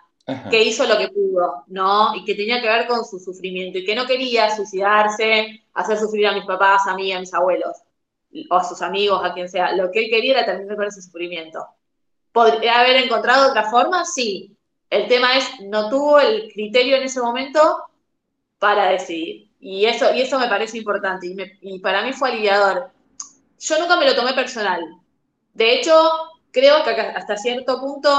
que 0.49 0.63
hizo 0.63 0.85
lo 0.85 0.97
que 0.97 1.07
pudo, 1.07 1.63
¿no? 1.67 2.15
Y 2.15 2.25
que 2.25 2.35
tenía 2.35 2.61
que 2.61 2.67
ver 2.67 2.87
con 2.87 3.05
su 3.05 3.19
sufrimiento, 3.19 3.77
y 3.77 3.85
que 3.85 3.95
no 3.95 4.05
quería 4.05 4.53
suicidarse, 4.55 5.63
hacer 5.73 5.97
sufrir 5.97 6.27
a 6.27 6.33
mis 6.33 6.45
papás, 6.45 6.85
a 6.87 6.95
mí, 6.95 7.13
a 7.13 7.19
mis 7.19 7.33
abuelos, 7.33 7.77
o 8.49 8.55
a 8.55 8.63
sus 8.63 8.81
amigos, 8.81 9.21
a 9.23 9.33
quien 9.33 9.47
sea. 9.47 9.73
Lo 9.73 9.89
que 9.91 10.05
él 10.05 10.09
quería 10.09 10.33
era 10.33 10.45
terminar 10.45 10.75
con 10.75 10.87
ese 10.87 11.01
sufrimiento. 11.01 11.65
¿Podría 12.33 12.81
haber 12.81 12.97
encontrado 12.97 13.49
otra 13.49 13.69
forma? 13.69 14.03
Sí, 14.03 14.55
el 14.89 15.07
tema 15.07 15.37
es, 15.37 15.61
no 15.61 15.89
tuvo 15.89 16.19
el 16.19 16.51
criterio 16.51 16.97
en 16.97 17.03
ese 17.03 17.21
momento 17.21 17.83
para 18.59 18.89
decidir. 18.89 19.44
Y 19.67 19.87
eso, 19.87 20.13
y 20.13 20.21
eso 20.21 20.37
me 20.37 20.47
parece 20.47 20.77
importante. 20.77 21.25
Y, 21.59 21.79
para 21.79 22.03
mí 22.03 22.13
fue 22.13 22.29
aliviador. 22.29 22.91
Yo 23.59 23.79
nunca 23.79 23.97
me 23.97 24.05
lo 24.05 24.15
tomé 24.15 24.33
personal. 24.33 24.79
De 25.55 25.73
hecho, 25.73 25.91
creo 26.51 26.83
que 26.83 26.91
hasta 26.91 27.35
cierto 27.35 27.81
punto 27.81 28.15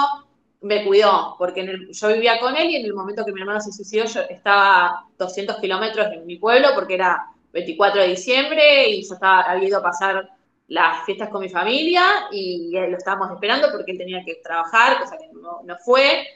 me 0.61 0.85
cuidó, 0.85 1.37
porque 1.39 1.65
yo 1.89 2.09
vivía 2.09 2.41
con 2.41 2.57
él 2.57 2.71
y 2.71 2.77
en 2.77 2.87
el 2.87 2.95
momento 2.95 3.25
que 3.25 3.33
mi 3.33 3.43
hermano 3.43 3.61
se 3.61 3.71
suicidó 3.71 4.07
yo 4.07 4.23
estaba 4.23 5.05
200 5.19 5.59
kilómetros 5.59 6.11
de 6.11 6.17
mi 6.23 6.37
pueblo 6.37 6.71
porque 6.75 6.95
era 6.95 7.29
24 7.53 8.01
de 8.03 8.09
diciembre 8.09 8.89
y 8.89 9.07
yo 9.07 9.15
estaba, 9.15 9.43
había 9.43 9.69
ido 9.69 9.79
a 9.79 9.83
pasar 9.83 10.29
las 10.67 11.05
fiestas 11.05 11.29
con 11.29 11.43
mi 11.43 11.49
familia 11.49 12.27
y 12.33 12.73
lo 12.73 12.97
estábamos 12.97 13.31
esperando 13.31 13.69
porque 13.71 13.93
él 13.93 13.99
tenía 13.99 14.25
que 14.25 14.41
trabajar, 14.43 14.99
cosa 14.99 15.17
que 15.17 15.31
no, 15.33 15.77
fue, 15.85 16.27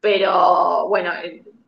pero 0.00 0.88
bueno, 0.88 1.12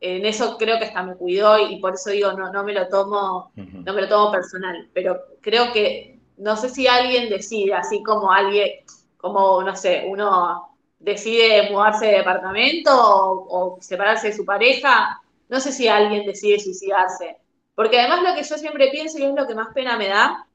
en, 0.01 0.25
eso 0.25 0.57
creo 0.57 0.79
que 0.79 0.87
hasta 0.87 1.03
me 1.03 1.17
cuidó 1.17 1.59
y, 1.59 1.79
por 1.81 1.95
eso 1.95 2.11
digo, 2.11 2.33
no, 2.33 2.53
no 2.53 2.65
me 2.65 2.73
lo 2.73 2.89
tomo, 2.89 3.53
no 3.55 3.93
me 3.93 4.03
lo 4.03 4.09
tomo 4.09 4.31
personal, 4.31 4.89
pero 4.95 5.21
creo 5.41 5.73
que 5.73 6.19
no 6.39 6.57
sé 6.57 6.71
si 6.71 6.87
alguien 6.87 7.29
decide, 7.29 7.75
así 7.75 8.03
como 8.03 8.33
alguien, 8.33 8.71
como 9.19 9.63
no 9.63 9.77
sé, 9.77 10.07
uno 10.09 10.71
decide 10.99 11.71
mudarse 11.71 12.07
de 12.07 12.19
departamento 12.19 12.91
o, 12.95 13.79
separarse 13.81 14.29
de 14.29 14.37
su 14.37 14.45
pareja, 14.45 15.21
no 15.49 15.61
sé 15.61 15.73
si 15.73 15.89
alguien 15.89 16.27
decide 16.27 16.59
suicidarse. 16.59 17.37
Porque 17.75 17.99
además 17.99 18.23
lo 18.23 18.35
que 18.35 18.43
yo 18.43 18.57
siempre 18.57 18.89
pienso 18.91 19.19
y 19.19 19.25
es 19.25 19.35
lo 19.35 19.47
que 19.47 19.55
más 19.55 19.73
pena 19.75 19.97
me 19.97 20.09
da, 20.09 20.47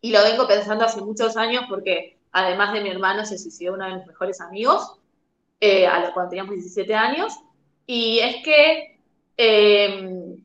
y 0.00 0.12
lo 0.12 0.22
vengo 0.22 0.46
pensando 0.46 0.84
hace 0.84 1.00
muchos 1.00 1.36
años 1.36 1.64
porque 1.68 2.18
además 2.32 2.72
de 2.72 2.82
mi 2.82 2.90
hermano 2.90 3.24
se 3.24 3.38
suicidó 3.38 3.74
uno 3.74 3.86
de 3.86 3.96
mis 3.96 4.06
mejores 4.06 4.40
amigos, 4.40 4.98
eh, 5.60 5.86
a 5.86 6.12
cuando 6.12 6.30
teníamos 6.30 6.54
17 6.54 6.94
años, 6.94 7.38
y 7.86 8.18
es 8.18 8.44
que 8.44 8.98
em, 9.36 10.36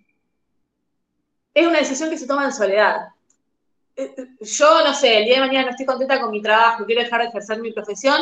es 1.53 1.67
una 1.67 1.79
decisión 1.79 2.09
que 2.09 2.17
se 2.17 2.27
toma 2.27 2.45
en 2.45 2.53
soledad. 2.53 3.09
Eh, 3.95 4.15
yo, 4.39 4.83
no 4.85 4.93
sé, 4.93 5.19
el 5.19 5.25
día 5.25 5.35
de 5.35 5.47
mañana 5.47 5.65
no 5.65 5.71
estoy 5.71 5.85
contenta 5.85 6.21
con 6.21 6.31
mi 6.31 6.41
trabajo, 6.41 6.85
quiero 6.85 7.03
dejar 7.03 7.21
de 7.21 7.27
ejercer 7.27 7.59
mi 7.61 7.71
profesión, 7.71 8.19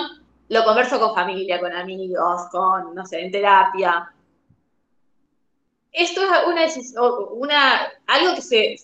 lo 0.50 0.64
converso 0.64 1.00
con 1.00 1.14
familia, 1.14 1.60
con 1.60 1.74
amigos, 1.74 2.42
con, 2.52 2.96
no 2.96 3.06
sé, 3.06 3.22
en 3.22 3.32
terapia. 3.32 4.12
Esto 5.92 6.22
es 6.22 6.94
una, 6.96 7.32
una 7.34 7.88
algo 8.08 8.36
que 8.36 8.42
se, 8.42 8.76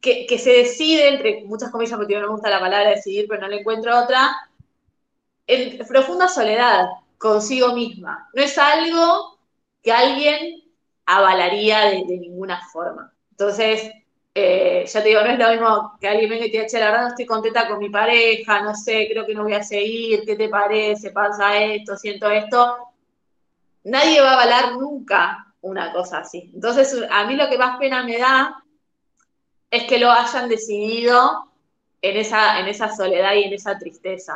que, 0.00 0.38
se 0.38 0.50
decide, 0.50 1.08
entre 1.08 1.44
muchas 1.44 1.70
comillas, 1.70 1.96
porque 1.96 2.14
no 2.14 2.22
me 2.22 2.32
gusta 2.32 2.50
la 2.50 2.60
palabra 2.60 2.90
decidir, 2.90 3.26
pero 3.28 3.42
no 3.42 3.48
le 3.48 3.60
encuentro 3.60 3.98
otra, 3.98 4.36
en 5.46 5.86
profunda 5.86 6.28
soledad 6.28 6.86
consigo 7.18 7.74
misma. 7.74 8.28
No 8.34 8.42
es 8.42 8.56
algo 8.58 9.38
que 9.82 9.92
alguien 9.92 10.62
avalaría 11.06 11.86
de, 11.86 12.04
ninguna 12.04 12.60
forma. 12.72 13.12
Entonces, 13.30 13.90
eh, 14.34 14.84
ya 14.86 15.02
te 15.02 15.08
digo, 15.08 15.22
no 15.22 15.30
es 15.30 15.38
lo 15.38 15.50
mismo 15.50 15.96
que 16.00 16.08
alguien 16.08 16.30
venga 16.30 16.46
y 16.46 16.50
te 16.50 16.58
diga, 16.58 16.78
la 16.80 16.90
verdad 16.90 17.02
no 17.02 17.08
estoy 17.08 17.26
contenta 17.26 17.68
con 17.68 17.78
mi 17.78 17.88
pareja, 17.88 18.60
no 18.62 18.74
sé, 18.74 19.08
creo 19.10 19.24
que 19.24 19.34
no 19.34 19.44
voy 19.44 19.54
a 19.54 19.62
seguir, 19.62 20.24
¿qué 20.26 20.36
te 20.36 20.48
parece? 20.48 21.10
Pasa 21.10 21.56
esto, 21.56 21.96
siento 21.96 22.28
esto. 22.28 22.76
Nadie 23.84 24.20
va 24.20 24.30
a 24.30 24.34
avalar 24.34 24.72
nunca 24.72 25.54
una 25.60 25.92
cosa 25.92 26.18
así. 26.18 26.50
Entonces, 26.52 26.96
a 27.08 27.24
mí 27.24 27.36
lo 27.36 27.48
que 27.48 27.58
más 27.58 27.78
pena 27.78 28.02
me 28.02 28.18
da 28.18 28.62
es 29.70 29.84
que 29.84 29.98
lo 29.98 30.10
hayan 30.10 30.48
decidido 30.48 31.52
en 32.02 32.16
esa, 32.16 32.60
en 32.60 32.66
esa 32.66 32.94
soledad 32.94 33.34
y 33.34 33.44
en 33.44 33.52
esa 33.52 33.78
tristeza. 33.78 34.34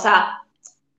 Sea, 0.00 0.42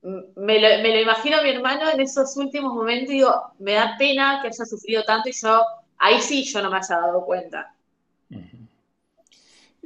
me 0.01 0.59
lo, 0.59 0.99
imagino 0.99 1.37
a 1.37 1.43
mi 1.43 1.49
hermano 1.49 1.89
en 1.89 1.99
esos 1.99 2.35
últimos 2.37 2.73
momentos 2.73 3.09
y 3.09 3.17
digo, 3.17 3.33
me 3.59 3.73
da 3.73 3.95
pena 3.97 4.39
que 4.41 4.47
haya 4.47 4.65
sufrido 4.65 5.03
tanto 5.03 5.29
y 5.29 5.33
yo, 5.33 5.61
ahí 5.97 6.21
sí 6.21 6.43
yo 6.43 6.61
no 6.61 6.69
me 6.69 6.77
haya 6.77 6.97
dado 6.97 7.25
cuenta. 7.25 7.73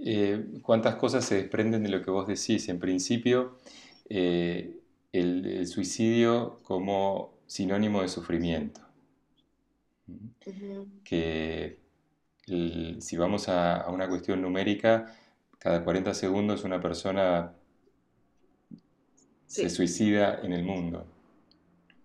Eh, 0.04 0.60
¿Cuántas 0.64 0.96
cosas 0.96 1.26
se 1.26 1.36
desprenden 1.36 1.84
de 1.84 1.90
lo 1.90 2.02
que 2.02 2.12
vos 2.12 2.28
decís? 2.28 2.68
En 2.70 2.80
principio, 2.80 3.58
eh, 4.10 4.80
el, 5.14 5.68
suicidio 5.68 6.60
como 6.64 7.34
sinónimo 7.46 8.02
de 8.02 8.08
sufrimiento. 8.08 8.82
Que 11.04 11.80
si 13.00 13.18
vamos 13.18 13.48
a, 13.48 13.86
una 13.90 14.10
cuestión 14.10 14.42
numérica, 14.42 15.16
cada 15.60 15.84
40 15.84 16.14
segundos 16.14 16.64
una 16.64 16.82
persona 16.82 17.54
se 19.52 19.70
suicida 19.70 20.40
en 20.44 20.54
el 20.54 20.64
mundo. 20.64 21.06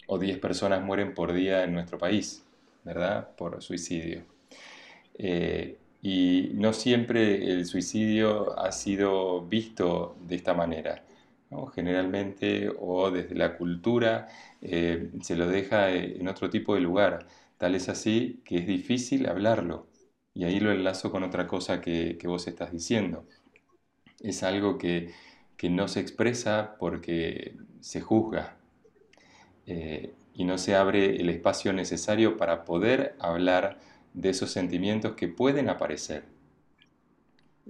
O 0.09 0.19
10 0.19 0.39
personas 0.39 0.83
mueren 0.83 1.15
por 1.15 1.33
día 1.33 1.63
en 1.63 1.75
nuestro 1.75 1.97
país, 1.97 2.45
¿verdad? 2.83 3.37
Por 3.37 3.63
suicidio. 3.63 4.25
Eh, 5.15 5.77
y 6.03 6.51
no 6.55 6.73
siempre 6.73 7.53
el 7.53 7.65
suicidio 7.67 8.59
ha 8.59 8.73
sido 8.73 9.43
visto 9.43 10.17
de 10.27 10.35
esta 10.35 10.55
manera. 10.55 11.05
Generalmente 11.75 12.71
o 12.81 13.11
desde 13.11 13.37
la 13.37 13.57
cultura 13.57 14.29
eh, 14.61 15.11
se 15.23 15.37
lo 15.37 15.47
deja 15.49 15.91
en 15.93 16.27
otro 16.27 16.51
tipo 16.51 16.75
de 16.75 16.81
lugar. 16.81 17.27
Tal 17.59 17.77
es 17.77 17.89
así 17.89 18.43
que 18.45 18.59
es 18.59 18.67
difícil 18.67 19.29
hablarlo. 19.29 19.87
Y 20.35 20.45
ahí 20.45 20.59
lo 20.59 20.73
enlazo 20.73 21.13
con 21.13 21.23
otra 21.23 21.47
cosa 21.47 21.81
que, 21.81 22.19
vos 22.25 22.49
estás 22.49 22.73
diciendo. 22.73 23.25
Es 24.21 24.43
algo 24.43 24.79
que, 24.79 25.13
no 25.63 25.89
se 25.89 26.01
expresa 26.01 26.77
porque 26.79 27.57
se 27.81 28.01
juzga 28.01 28.57
eh, 29.67 30.15
y 30.35 30.45
no 30.45 30.59
se 30.59 30.77
abre 30.77 31.17
el 31.17 31.29
espacio 31.29 31.73
necesario 31.73 32.37
para 32.37 32.65
poder 32.65 33.17
hablar 33.19 33.79
de 34.13 34.31
esos 34.31 34.51
sentimientos 34.51 35.15
que 35.15 35.29
pueden 35.29 35.69
aparecer. 35.69 36.25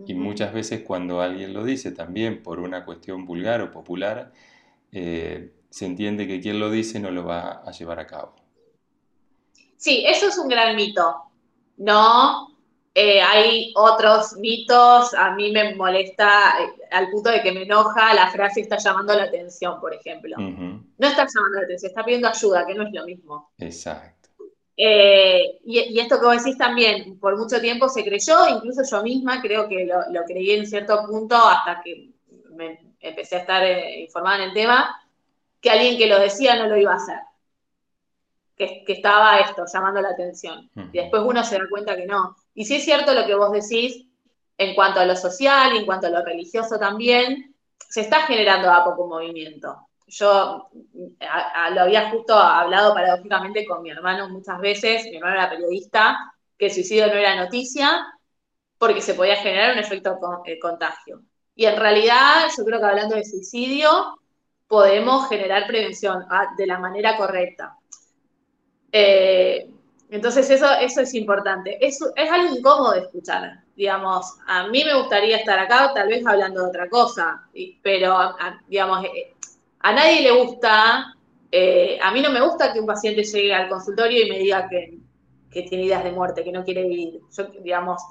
Y 0.04 0.14
muchas 0.14 0.52
veces 0.52 0.82
cuando 0.82 1.22
alguien 1.22 1.54
lo 1.54 1.64
dice 1.64 1.90
también 1.90 2.42
por 2.42 2.60
una 2.60 2.84
cuestión 2.84 3.24
vulgar 3.24 3.62
o 3.62 3.70
popular, 3.70 4.32
eh, 4.92 5.52
se 5.70 5.86
entiende 5.86 6.26
que 6.26 6.40
quien 6.40 6.60
lo 6.60 6.70
dice 6.70 7.00
no 7.00 7.10
lo 7.10 7.24
va 7.24 7.62
a 7.64 7.70
llevar 7.70 7.98
a 7.98 8.06
cabo. 8.06 8.34
Sí, 9.76 10.04
eso 10.06 10.28
es 10.28 10.36
un 10.36 10.48
gran 10.48 10.76
mito. 10.76 11.16
No 11.78 12.55
eh, 12.98 13.20
hay 13.20 13.74
otros 13.76 14.38
mitos, 14.38 15.12
a 15.12 15.34
mí 15.34 15.52
me 15.52 15.74
molesta 15.74 16.54
eh, 16.58 16.82
al 16.92 17.10
punto 17.10 17.28
de 17.28 17.42
que 17.42 17.52
me 17.52 17.64
enoja 17.64 18.14
la 18.14 18.30
frase 18.30 18.62
está 18.62 18.78
llamando 18.78 19.12
la 19.12 19.24
atención, 19.24 19.78
por 19.82 19.92
ejemplo. 19.92 20.34
No 20.38 21.06
está 21.06 21.26
llamando 21.26 21.58
la 21.58 21.64
atención, 21.64 21.90
está 21.90 22.02
pidiendo 22.02 22.28
ayuda, 22.28 22.66
que 22.66 22.74
no 22.74 22.84
es 22.84 22.94
lo 22.94 23.04
mismo. 23.04 23.50
Exacto. 23.58 24.30
Eh, 24.78 25.58
y, 25.66 26.00
esto 26.00 26.18
que 26.18 26.24
vos 26.24 26.42
decís 26.42 26.56
también, 26.56 27.18
por 27.18 27.36
mucho 27.36 27.60
tiempo 27.60 27.90
se 27.90 28.02
creyó, 28.02 28.48
incluso 28.48 28.80
yo 28.90 29.02
misma 29.02 29.42
creo 29.42 29.68
que 29.68 29.84
lo, 29.84 30.24
creí 30.24 30.52
en 30.52 30.66
cierto 30.66 31.04
punto 31.06 31.36
hasta 31.36 31.82
que 31.82 32.12
me 32.52 32.94
empecé 32.98 33.36
a 33.36 33.40
estar 33.40 33.62
informada 33.98 34.36
en 34.36 34.42
el 34.44 34.54
tema, 34.54 35.06
que 35.60 35.68
alguien 35.68 35.98
que 35.98 36.06
lo 36.06 36.18
decía 36.18 36.56
no 36.56 36.66
lo 36.66 36.78
iba 36.78 36.94
a 36.94 36.96
hacer. 36.96 37.18
Que, 38.56 38.84
estaba 38.86 39.38
esto, 39.38 39.64
llamando 39.70 40.00
la 40.00 40.10
atención. 40.10 40.70
Y 40.92 40.98
después 40.98 41.22
uno 41.26 41.44
se 41.44 41.58
da 41.58 41.64
cuenta 41.68 41.94
que 41.94 42.06
no. 42.06 42.36
Y 42.54 42.64
sí 42.64 42.76
es 42.76 42.84
cierto 42.84 43.12
lo 43.12 43.26
que 43.26 43.34
vos 43.34 43.52
decís 43.52 44.06
en 44.58 44.74
cuanto 44.74 45.00
a 45.00 45.04
lo 45.04 45.14
social 45.14 45.74
y 45.74 45.78
en 45.78 45.86
cuanto 45.86 46.06
a 46.06 46.10
lo 46.10 46.24
religioso 46.24 46.78
también, 46.78 47.54
se 47.88 48.00
está 48.00 48.22
generando 48.22 48.70
a 48.70 48.84
poco 48.84 49.06
movimiento. 49.06 49.88
Yo 50.06 50.68
lo 51.72 51.80
había 51.80 52.10
justo 52.10 52.34
hablado 52.34 52.94
paradójicamente 52.94 53.66
con 53.66 53.82
mi 53.82 53.90
hermano 53.90 54.28
muchas 54.28 54.60
veces, 54.60 55.04
mi 55.04 55.16
hermano 55.16 55.34
era 55.34 55.50
periodista, 55.50 56.32
que 56.56 56.66
el 56.66 56.72
suicidio 56.72 57.08
no 57.08 57.14
era 57.14 57.36
noticia 57.36 58.06
porque 58.78 59.02
se 59.02 59.14
podía 59.14 59.36
generar 59.36 59.72
un 59.72 59.78
efecto 59.78 60.18
eh, 60.44 60.58
contagio. 60.58 61.22
Y 61.54 61.64
en 61.64 61.76
realidad 61.76 62.48
yo 62.56 62.64
creo 62.64 62.78
que 62.78 62.86
hablando 62.86 63.16
de 63.16 63.24
suicidio 63.24 64.18
podemos 64.68 65.28
generar 65.28 65.66
prevención 65.66 66.24
ah, 66.30 66.54
de 66.56 66.66
la 66.66 66.78
manera 66.78 67.16
correcta. 67.16 67.76
Eh, 68.98 69.68
entonces 70.08 70.48
eso, 70.48 70.66
eso 70.80 71.00
es 71.02 71.12
importante. 71.14 71.84
Es, 71.84 72.00
es 72.14 72.30
algo 72.30 72.56
incómodo 72.56 72.92
de 72.92 73.00
escuchar. 73.00 73.60
Digamos, 73.76 74.36
a 74.46 74.68
mí 74.68 74.82
me 74.84 74.94
gustaría 74.94 75.36
estar 75.36 75.58
acá 75.58 75.92
tal 75.94 76.08
vez 76.08 76.26
hablando 76.26 76.62
de 76.62 76.68
otra 76.68 76.88
cosa, 76.88 77.46
pero 77.82 78.34
digamos, 78.68 79.04
eh, 79.04 79.34
a 79.80 79.92
nadie 79.92 80.22
le 80.22 80.30
gusta, 80.30 81.14
eh, 81.52 81.98
a 82.02 82.10
mí 82.10 82.22
no 82.22 82.30
me 82.30 82.40
gusta 82.40 82.72
que 82.72 82.80
un 82.80 82.86
paciente 82.86 83.22
llegue 83.22 83.52
al 83.52 83.68
consultorio 83.68 84.24
y 84.24 84.30
me 84.30 84.38
diga 84.38 84.68
que, 84.68 84.98
tiene 85.50 85.84
ideas 85.84 86.04
de 86.04 86.12
muerte, 86.12 86.44
que 86.44 86.52
no 86.52 86.64
quiere 86.64 86.82
vivir. 86.82 87.20
Yo, 87.34 87.44
digamos, 87.62 88.02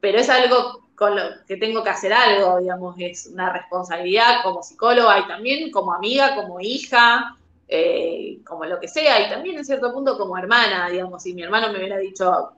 pero 0.00 0.18
es 0.18 0.30
algo 0.30 0.88
con 0.94 1.14
lo 1.14 1.22
que 1.46 1.58
tengo 1.58 1.84
que 1.84 1.90
hacer 1.90 2.14
algo, 2.14 2.60
digamos, 2.60 2.96
es 2.98 3.26
una 3.26 3.52
responsabilidad 3.52 4.42
como 4.42 4.62
psicóloga 4.62 5.18
y 5.18 5.26
también 5.26 5.70
como 5.70 5.92
amiga, 5.92 6.34
como 6.34 6.60
hija, 6.60 7.36
eh, 7.70 8.40
como 8.46 8.64
lo 8.64 8.80
que 8.80 8.88
sea, 8.88 9.26
y 9.26 9.28
también 9.30 9.58
en 9.58 9.64
cierto 9.64 9.92
punto 9.92 10.16
como 10.16 10.38
hermana, 10.38 10.88
digamos, 10.88 11.22
si 11.22 11.34
mi 11.34 11.42
hermano 11.42 11.70
me 11.70 11.78
hubiera 11.78 11.98
dicho 11.98 12.52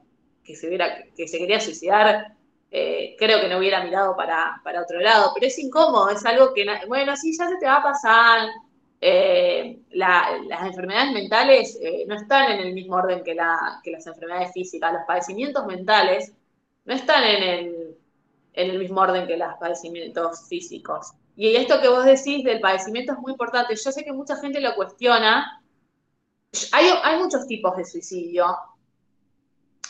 que 0.44 0.54
se, 0.54 0.68
hubiera, 0.68 1.04
que 1.16 1.26
se 1.26 1.38
quería 1.38 1.58
suicidar, 1.58 2.34
eh, 2.70 3.16
creo 3.18 3.40
que 3.40 3.48
no 3.48 3.58
hubiera 3.58 3.82
mirado 3.82 4.14
para, 4.16 4.62
otro 4.80 5.00
lado, 5.00 5.32
pero 5.34 5.46
es 5.46 5.58
incómodo, 5.58 6.10
es 6.10 6.24
algo 6.24 6.54
que, 6.54 6.64
bueno, 6.86 7.16
sí, 7.16 7.36
ya 7.36 7.48
se 7.48 7.56
te 7.56 7.66
va 7.66 7.76
a 7.76 7.82
pasar. 7.82 8.48
Eh, 9.02 9.80
las 9.92 10.66
enfermedades 10.66 11.12
mentales 11.12 11.80
no 12.06 12.14
están 12.14 12.52
en 12.52 12.60
el 12.60 12.74
mismo 12.74 12.96
orden 12.96 13.24
que, 13.24 13.36
que, 13.82 13.90
las 13.90 14.06
enfermedades 14.06 14.52
físicas, 14.52 14.92
los 14.92 15.02
padecimientos 15.06 15.66
mentales 15.66 16.32
no 16.84 16.94
están 16.94 17.24
en 17.24 17.42
el, 17.42 17.96
en 18.52 18.70
el 18.70 18.78
mismo 18.78 19.00
orden 19.00 19.26
que 19.26 19.36
los 19.36 19.54
padecimientos 19.58 20.46
físicos. 20.48 21.12
Y 21.40 21.56
esto 21.56 21.80
que 21.80 21.88
vos 21.88 22.04
decís 22.04 22.44
del 22.44 22.60
padecimiento 22.60 23.14
es 23.14 23.18
muy 23.18 23.32
importante. 23.32 23.74
Yo 23.74 23.90
sé 23.90 24.04
que 24.04 24.12
mucha 24.12 24.36
gente 24.36 24.60
lo 24.60 24.74
cuestiona. 24.74 25.62
Hay, 26.72 26.90
hay 27.02 27.18
muchos 27.18 27.46
tipos 27.46 27.74
de 27.78 27.86
suicidio. 27.86 28.44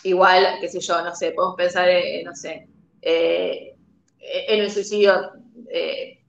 Igual, 0.04 0.58
qué 0.60 0.68
sé 0.68 0.78
yo, 0.78 1.02
no 1.02 1.12
sé, 1.12 1.32
podemos 1.32 1.56
pensar, 1.56 1.88
en, 1.88 2.24
no 2.24 2.36
sé, 2.36 2.68
eh, 3.02 3.74
en 4.20 4.60
el 4.60 4.70
suicidio 4.70 5.32
eh, 5.68 6.20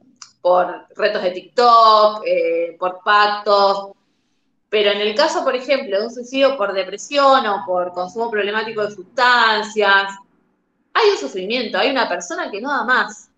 por 0.42 0.88
retos 0.96 1.22
de 1.22 1.30
TikTok, 1.30 2.24
eh, 2.26 2.76
por 2.80 3.04
pactos. 3.04 3.92
Pero 4.70 4.90
en 4.90 5.02
el 5.02 5.14
caso, 5.14 5.44
por 5.44 5.56
ejemplo, 5.56 6.00
de 6.00 6.06
un 6.08 6.12
suicidio 6.12 6.58
por 6.58 6.74
depresión 6.74 7.46
o 7.46 7.64
por 7.68 7.94
consumo 7.94 8.32
problemático 8.32 8.84
de 8.84 8.96
sustancias, 8.96 10.16
hay 10.94 11.10
un 11.12 11.18
sufrimiento, 11.18 11.78
hay 11.78 11.92
una 11.92 12.10
persona 12.10 12.50
que 12.50 12.60
no 12.60 12.70
da 12.70 12.86
más 12.86 13.31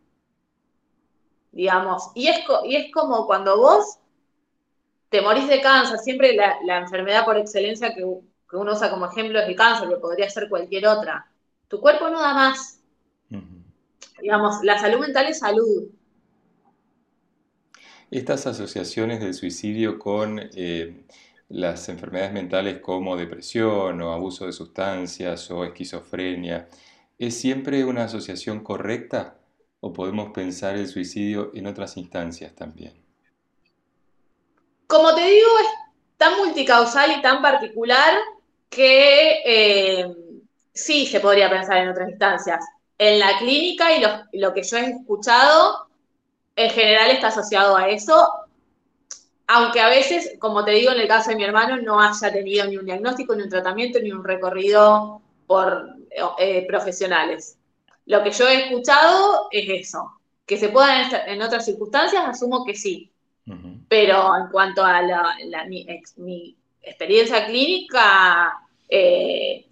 digamos. 1.53 2.12
Y 2.15 2.27
es, 2.27 2.39
y 2.65 2.75
es 2.75 2.91
como 2.91 3.25
cuando 3.25 3.57
vos 3.57 4.00
te 5.10 5.22
morís 5.22 5.48
de 5.48 5.62
cáncer, 5.62 6.00
siempre 6.00 6.36
la, 6.36 6.79
enfermedad 6.79 7.24
por 7.24 7.38
excelencia 7.38 7.93
que, 7.93 8.03
uno 8.03 8.74
usa 8.74 8.89
como 8.89 9.07
ejemplo 9.07 9.39
es 9.39 9.48
el 9.48 9.55
cáncer, 9.55 9.89
que 9.89 9.95
podría 9.95 10.29
ser 10.29 10.50
cualquier 10.50 10.88
otra. 10.88 11.31
Tu 11.67 11.79
cuerpo 11.79 12.10
no 12.10 12.19
da 12.19 12.33
más. 12.33 12.79
Digamos, 14.22 14.63
la 14.63 14.79
salud 14.79 15.00
mental 15.00 15.27
es 15.27 15.39
salud. 15.39 15.89
Estas 18.12 18.45
asociaciones 18.45 19.19
del 19.19 19.33
suicidio 19.33 19.98
con 19.98 20.39
eh, 20.39 21.03
las 21.50 21.89
enfermedades 21.89 22.31
mentales 22.31 22.79
como 22.79 23.17
depresión 23.17 24.01
o 24.01 24.13
abuso 24.13 24.45
de 24.45 24.51
sustancias 24.51 25.50
o 25.50 25.65
esquizofrenia, 25.65 26.69
¿es 27.17 27.36
siempre 27.39 27.83
una 27.86 28.05
asociación 28.05 28.63
correcta? 28.63 29.39
O 29.85 29.91
podemos 29.91 30.31
pensar 30.31 30.77
el 30.77 30.87
suicidio 30.87 31.51
en 31.53 31.67
otras 31.67 31.97
instancias 31.97 32.55
también? 32.55 32.93
Como 34.87 35.13
te 35.13 35.25
digo, 35.25 35.49
es 35.59 35.67
tan 36.15 36.37
multicausal 36.37 37.11
y 37.11 37.21
tan 37.21 37.41
particular 37.41 38.13
que 38.69 39.41
eh, 39.45 40.15
sí 40.73 41.05
se 41.05 41.19
podría 41.19 41.49
pensar 41.49 41.79
en 41.79 41.89
otras 41.89 42.09
instancias. 42.09 42.65
En 42.97 43.19
la 43.19 43.37
clínica 43.39 43.93
y 43.93 44.39
lo, 44.39 44.53
que 44.53 44.63
yo 44.63 44.77
he 44.77 44.91
escuchado, 44.91 45.89
en 46.55 46.69
general 46.69 47.11
está 47.11 47.27
asociado 47.27 47.75
a 47.75 47.89
eso, 47.89 48.31
aunque 49.47 49.81
a 49.81 49.89
veces, 49.89 50.37
como 50.39 50.63
te 50.63 50.71
digo, 50.71 50.93
en 50.93 51.01
el 51.01 51.09
caso 51.09 51.31
de 51.31 51.35
mi 51.35 51.43
hermano, 51.43 51.75
no 51.81 51.99
haya 51.99 52.31
tenido 52.31 52.65
ni 52.67 52.77
un 52.77 52.85
diagnóstico, 52.85 53.35
ni 53.35 53.43
un 53.43 53.49
tratamiento, 53.49 53.99
ni 53.99 54.13
un 54.13 54.23
recorrido 54.23 55.21
por 55.45 55.97
eh, 56.37 56.65
profesionales. 56.67 57.57
Lo 58.05 58.24
que 58.24 58.31
yo 58.31 58.48
he 58.48 58.65
escuchado 58.65 59.48
es 59.51 59.88
eso. 59.88 60.12
Que 60.45 60.57
se 60.57 60.69
pueda 60.69 61.10
en, 61.27 61.41
otras 61.41 61.65
circunstancias, 61.65 62.24
asumo 62.25 62.65
que 62.65 62.75
sí. 62.75 63.10
Pero 63.88 64.36
en 64.38 64.48
cuanto 64.51 64.83
a 64.83 65.01
mi, 65.67 65.86
experiencia 66.81 67.45
clínica, 67.45 68.53
eh, 68.89 69.65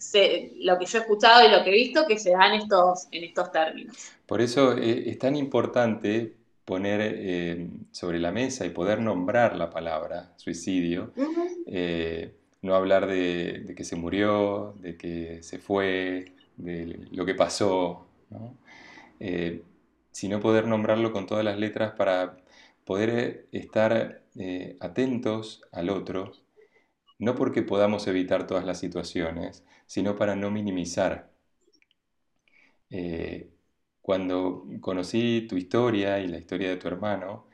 lo 0.61 0.77
que 0.79 0.85
yo 0.85 0.97
he 0.97 1.01
escuchado 1.01 1.45
y 1.45 1.51
lo 1.51 1.63
que 1.63 1.69
he 1.69 1.73
visto, 1.73 2.05
que 2.07 2.17
se 2.17 2.31
da 2.31 2.47
en 2.47 2.61
estos, 2.61 3.07
en 3.11 3.23
estos 3.23 3.51
términos. 3.51 3.95
Por 4.25 4.41
eso 4.41 4.77
eh, 4.77 5.09
es 5.09 5.19
tan 5.19 5.35
importante 5.35 6.35
poner 6.65 6.99
eh, 7.01 7.67
sobre 7.91 8.19
la 8.19 8.31
mesa 8.31 8.65
y 8.65 8.69
poder 8.69 9.01
nombrar 9.01 9.57
la 9.57 9.69
palabra 9.69 10.33
suicidio, 10.37 11.11
no 12.61 12.75
hablar 12.75 13.07
de, 13.07 13.63
de, 13.65 13.75
que 13.75 13.83
se 13.83 13.95
murió, 13.95 14.75
de 14.79 14.95
que 14.95 15.41
se 15.41 15.57
fue, 15.57 16.33
de 16.57 17.07
lo 17.11 17.25
que 17.25 17.33
pasó, 17.33 18.05
eh, 19.19 19.63
sino 20.11 20.39
poder 20.39 20.67
nombrarlo 20.67 21.11
con 21.11 21.27
todas 21.27 21.45
las 21.45 21.57
letras 21.59 21.93
para 21.93 22.37
poder 22.85 23.09
eh, 23.09 23.47
estar 23.51 24.23
eh, 24.35 24.77
atentos 24.79 25.61
al 25.71 25.89
otro, 25.89 26.33
no 27.19 27.35
porque 27.35 27.61
podamos 27.63 28.07
evitar 28.07 28.47
todas 28.47 28.65
las 28.65 28.79
situaciones, 28.79 29.63
sino 29.85 30.15
para 30.17 30.35
no 30.35 30.51
minimizar. 30.51 31.31
cuando 34.01 34.65
conocí 34.81 35.45
tu 35.47 35.55
historia 35.57 36.19
y 36.19 36.27
la 36.27 36.37
historia 36.37 36.69
de 36.69 36.77
tu 36.77 36.87
hermano, 36.87 37.47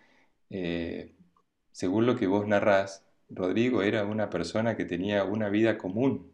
según 1.71 2.05
lo 2.05 2.15
que 2.15 2.27
vos 2.27 2.47
narrás, 2.47 3.05
Rodrigo 3.29 3.83
era 3.83 4.05
una 4.05 4.29
persona 4.29 4.75
que 4.77 4.85
tenía 4.85 5.23
una 5.25 5.49
vida 5.49 5.77
común, 5.77 6.31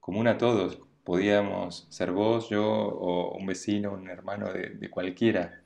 común 0.00 0.26
a 0.28 0.38
todos, 0.38 0.80
podíamos 1.04 1.86
ser 1.88 2.12
vos, 2.12 2.48
yo 2.48 2.64
o 2.64 3.36
un 3.36 3.46
vecino, 3.46 3.92
un 3.92 4.08
hermano 4.08 4.52
de, 4.52 4.90
cualquiera. 4.90 5.60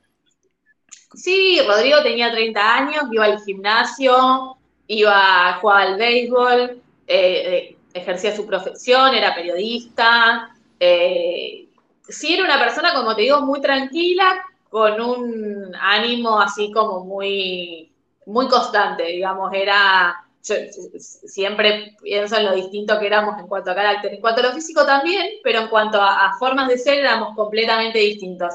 Sí, 1.13 1.59
Rodrigo 1.65 2.01
tenía 2.03 2.31
30 2.31 2.75
años, 2.75 3.03
iba 3.11 3.25
al 3.25 3.41
gimnasio, 3.43 4.57
iba 4.87 5.49
a 5.49 5.59
jugar 5.59 5.87
al 5.87 5.97
béisbol, 5.97 6.81
eh, 7.07 7.07
eh, 7.07 7.77
ejercía 7.93 8.35
su 8.35 8.45
profesión, 8.45 9.13
era 9.13 9.35
periodista. 9.35 10.55
Eh, 10.79 11.67
sí, 12.07 12.33
era 12.33 12.43
una 12.43 12.59
persona, 12.59 12.93
como 12.93 13.15
te 13.15 13.23
digo, 13.23 13.41
muy 13.41 13.61
tranquila, 13.61 14.43
con 14.69 14.99
un 14.99 15.75
ánimo 15.75 16.39
así 16.39 16.71
como 16.71 17.05
muy, 17.05 17.91
muy 18.25 18.47
constante, 18.47 19.03
digamos, 19.03 19.51
era 19.53 20.26
yo 20.43 20.55
siempre 20.97 21.95
pienso 22.01 22.37
en 22.37 22.45
lo 22.45 22.55
distinto 22.55 22.99
que 22.99 23.07
éramos 23.07 23.39
en 23.39 23.47
cuanto 23.47 23.71
a 23.71 23.75
carácter, 23.75 24.13
en 24.13 24.21
cuanto 24.21 24.41
a 24.41 24.45
lo 24.45 24.53
físico 24.53 24.85
también, 24.85 25.27
pero 25.43 25.59
en 25.59 25.67
cuanto 25.67 26.01
a, 26.01 26.33
formas 26.39 26.67
de 26.67 26.77
ser 26.77 26.99
éramos 26.99 27.35
completamente 27.35 27.99
distintos. 27.99 28.53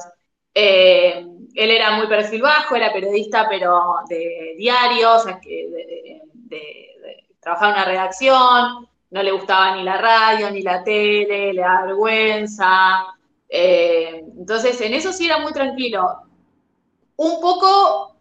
Eh, 0.53 1.25
él 1.55 1.71
era 1.71 1.91
muy 1.91 2.07
perfil 2.07 2.41
bajo, 2.41 2.75
era 2.75 2.91
periodista, 2.91 3.47
pero 3.49 3.95
de 4.09 4.55
diarios, 4.57 5.25
de, 5.25 6.21
trabajaba 7.39 7.71
en 7.71 7.77
una 7.77 7.85
redacción, 7.85 8.87
no 9.11 9.23
le 9.23 9.31
gustaba 9.31 9.75
ni 9.75 9.83
la 9.83 9.97
radio, 9.97 10.49
ni 10.49 10.61
la 10.61 10.83
tele, 10.83 11.53
le 11.53 11.61
da 11.61 11.85
vergüenza. 11.85 13.05
Eh, 13.47 14.23
entonces, 14.37 14.79
en 14.81 14.93
eso 14.93 15.13
sí 15.13 15.25
era 15.25 15.37
muy 15.39 15.53
tranquilo. 15.53 16.21
Un 17.17 17.39
poco 17.39 18.12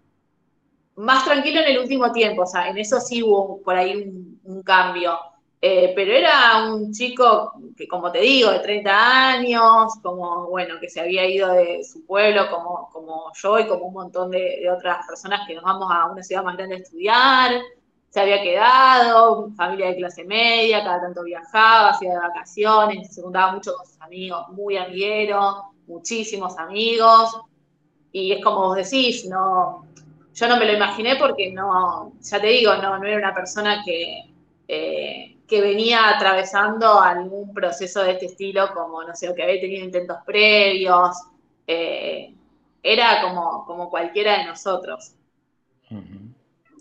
más 0.97 1.25
tranquilo 1.25 1.61
en 1.61 1.69
el 1.69 1.79
último 1.79 2.13
tiempo, 2.13 2.43
o 2.43 2.47
sea, 2.47 2.69
en 2.69 2.79
eso 2.79 3.01
sí 3.01 3.23
hubo 3.23 3.61
por 3.63 3.77
ahí 3.77 4.11
un, 4.45 4.63
cambio. 4.63 5.19
Eh, 5.61 5.93
pero 5.95 6.13
era 6.13 6.67
un 6.73 6.93
chico 6.93 7.53
que, 7.77 7.87
como 7.87 8.11
te 8.11 8.21
digo, 8.21 8.51
de 8.51 8.59
30 8.59 9.29
años, 9.31 9.95
como, 10.03 10.49
bueno, 10.49 10.75
que 10.81 10.91
se 10.91 11.01
había 11.01 11.25
ido 11.27 11.53
de 11.53 11.85
su 11.85 12.05
pueblo, 12.05 12.51
como, 12.51 12.89
como 12.93 13.33
yo 13.35 13.59
y 13.61 13.67
como 13.69 13.87
un 13.87 13.95
montón 13.95 14.31
de, 14.31 14.69
otras 14.71 15.07
personas 15.07 15.47
que 15.47 15.55
nos 15.55 15.65
vamos 15.65 15.89
a 15.91 16.11
una 16.11 16.23
ciudad 16.23 16.43
más 16.43 16.57
grande 16.57 16.77
a 16.77 16.79
estudiar, 16.79 17.61
se 18.11 18.21
había 18.21 18.43
quedado, 18.43 19.51
familia 19.57 19.87
de 19.87 19.97
clase 19.97 20.25
media, 20.25 20.85
cada 20.85 21.01
tanto 21.01 21.23
viajaba, 21.23 21.91
hacía 21.91 22.11
de 22.11 22.19
vacaciones, 22.19 23.15
se 23.15 23.23
juntaba 23.23 23.53
mucho 23.53 23.73
con 23.75 23.87
sus 23.87 24.01
amigos, 24.03 24.49
muy 24.51 24.77
amiguero, 24.77 25.73
muchísimos 25.87 26.59
amigos, 26.59 27.41
y 28.11 28.33
es 28.33 28.45
como 28.45 28.67
vos 28.67 28.77
decís, 28.77 29.27
no, 29.27 29.87
yo 30.35 30.49
no 30.49 30.57
me 30.57 30.67
lo 30.67 30.73
imaginé 30.73 31.17
porque 31.17 31.53
no, 31.53 32.13
ya 32.21 32.41
te 32.41 32.47
digo, 32.47 32.75
no, 32.77 32.99
no 32.99 33.07
era 33.07 33.19
una 33.19 33.35
persona 33.35 33.83
que, 33.85 34.31
eh, 34.69 35.37
que 35.47 35.61
venía 35.61 36.09
atravesando 36.09 37.01
algún 37.01 37.53
proceso 37.53 38.03
de 38.03 38.13
este 38.13 38.27
estilo, 38.27 38.73
como, 38.73 39.05
no 39.05 39.15
sé, 39.15 39.29
o 39.29 39.35
que 39.35 39.43
había 39.43 39.61
tenido 39.61 39.85
intentos 39.85 40.19
previos. 40.25 41.17
Eh, 41.67 42.35
era 42.83 43.23
como, 43.23 43.65
como 43.67 43.91
cualquiera 43.91 44.39
de 44.39 44.47
nosotros. 44.47 45.13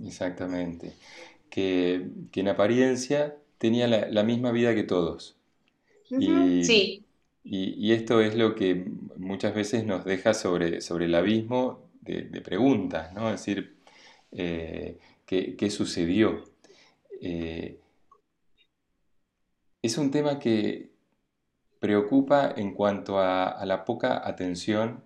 Exactamente. 0.04 0.94
Que, 1.50 2.08
en 2.34 2.48
apariencia 2.48 3.36
tenía 3.58 3.88
la, 3.88 4.24
misma 4.24 4.52
vida 4.52 4.74
que 4.74 4.84
todos. 4.84 5.36
y, 6.10 6.64
sí. 6.64 7.06
Y, 7.44 7.92
esto 7.92 8.22
es 8.22 8.36
lo 8.36 8.56
que 8.56 8.86
muchas 9.18 9.54
veces 9.54 9.86
nos 9.86 10.06
deja 10.06 10.34
sobre, 10.34 10.82
sobre 10.82 11.06
el 11.06 11.16
abismo 11.16 11.91
de, 12.02 12.42
preguntas, 12.42 13.14
¿no? 13.14 13.30
Es 13.30 13.42
decir, 13.42 13.78
eh, 14.32 15.00
¿qué, 15.26 15.70
sucedió? 15.70 16.44
Eh, 17.22 17.80
es 19.82 19.98
un 19.98 20.12
tema 20.12 20.40
que 20.40 20.92
preocupa 21.80 22.54
en 22.56 22.74
cuanto 22.74 23.20
a, 23.20 23.64
la 23.66 23.86
poca 23.86 24.28
atención 24.28 25.04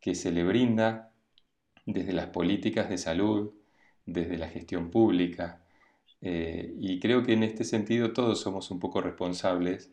que 0.00 0.14
se 0.14 0.32
le 0.32 0.44
brinda 0.44 1.12
desde 1.86 2.12
las 2.12 2.26
políticas 2.26 2.88
de 2.88 2.98
salud, 2.98 3.52
desde 4.06 4.38
la 4.38 4.48
gestión 4.48 4.90
pública, 4.90 5.62
eh, 6.22 6.74
y 6.78 7.00
creo 7.00 7.22
que 7.22 7.32
en 7.32 7.42
este 7.42 7.64
sentido 7.64 8.12
todos 8.12 8.40
somos 8.40 8.70
un 8.70 8.78
poco 8.78 9.00
responsables 9.00 9.88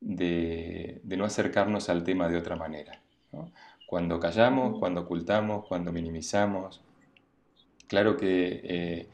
de, 0.00 1.00
no 1.04 1.24
acercarnos 1.24 1.88
al 1.88 2.04
tema 2.04 2.28
de 2.28 2.36
otra 2.36 2.56
manera. 2.56 3.00
Cuando 3.86 4.18
callamos, 4.18 4.78
cuando 4.78 5.02
ocultamos, 5.02 5.66
cuando 5.66 5.92
minimizamos. 5.92 6.82
Claro 7.86 8.16
que 8.16 8.60
eh, 8.64 9.08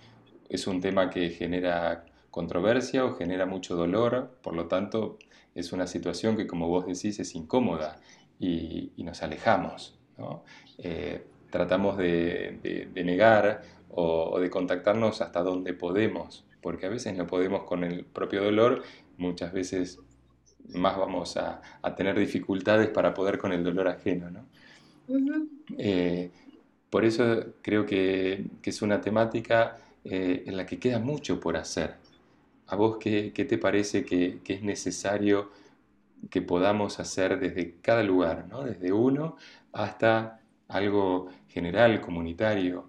es 0.49 0.67
un 0.67 0.81
tema 0.81 1.11
que 1.11 1.31
genera 1.31 2.05
controversia 2.31 3.05
o 3.05 3.15
genera 3.15 3.47
mucho 3.47 3.77
dolor, 3.77 4.39
por 4.43 4.55
lo 4.55 4.67
tanto 4.67 5.19
es 5.55 5.73
una 5.73 5.87
situación 5.87 6.37
que 6.37 6.47
como 6.47 6.69
vos 6.69 6.87
decís 6.87 7.19
es 7.19 7.35
incómoda 7.35 8.01
y, 8.39 8.93
nos 8.99 9.23
alejamos. 9.23 9.99
Eh, 10.79 11.25
tratamos 11.51 11.97
de, 11.99 12.89
negar 12.95 13.63
o, 13.89 14.39
de 14.39 14.51
contactarnos 14.51 15.21
hasta 15.21 15.43
donde 15.43 15.75
podemos, 15.75 16.47
porque 16.63 16.87
a 16.87 16.89
veces 16.89 17.17
no 17.17 17.27
podemos 17.27 17.65
con 17.65 17.85
el 17.85 18.05
propio 18.05 18.43
dolor, 18.43 18.83
muchas 19.19 19.53
veces 19.53 19.99
más 20.75 20.97
vamos 20.97 21.37
a, 21.37 21.61
tener 21.97 22.19
dificultades 22.19 22.89
para 22.89 23.13
poder 23.15 23.39
con 23.39 23.53
el 23.53 23.65
dolor 23.65 23.89
ajeno. 23.89 24.31
¿no? 24.31 24.47
Eh, 25.79 26.31
por 26.89 27.05
eso 27.05 27.55
creo 27.63 27.87
que, 27.87 28.45
es 28.63 28.83
una 28.83 29.01
temática 29.01 29.79
eh, 30.05 30.45
en 30.47 30.57
la 30.57 30.67
que 30.67 30.79
queda 30.79 30.99
mucho 30.99 31.39
por 31.39 31.57
hacer. 31.57 31.97
¿A 32.67 32.77
vos 32.77 32.99
qué, 32.99 33.31
te 33.33 33.59
parece 33.59 34.05
que, 34.05 34.41
es 34.47 34.63
necesario 34.63 35.51
que 36.31 36.43
podamos 36.43 37.01
hacer 37.01 37.39
desde 37.39 37.77
cada 37.81 38.03
lugar, 38.03 38.47
¿no? 38.49 38.63
desde 38.63 38.93
uno 38.93 39.37
hasta 39.73 40.41
algo 40.69 41.29
general, 41.49 42.01
comunitario? 42.01 42.89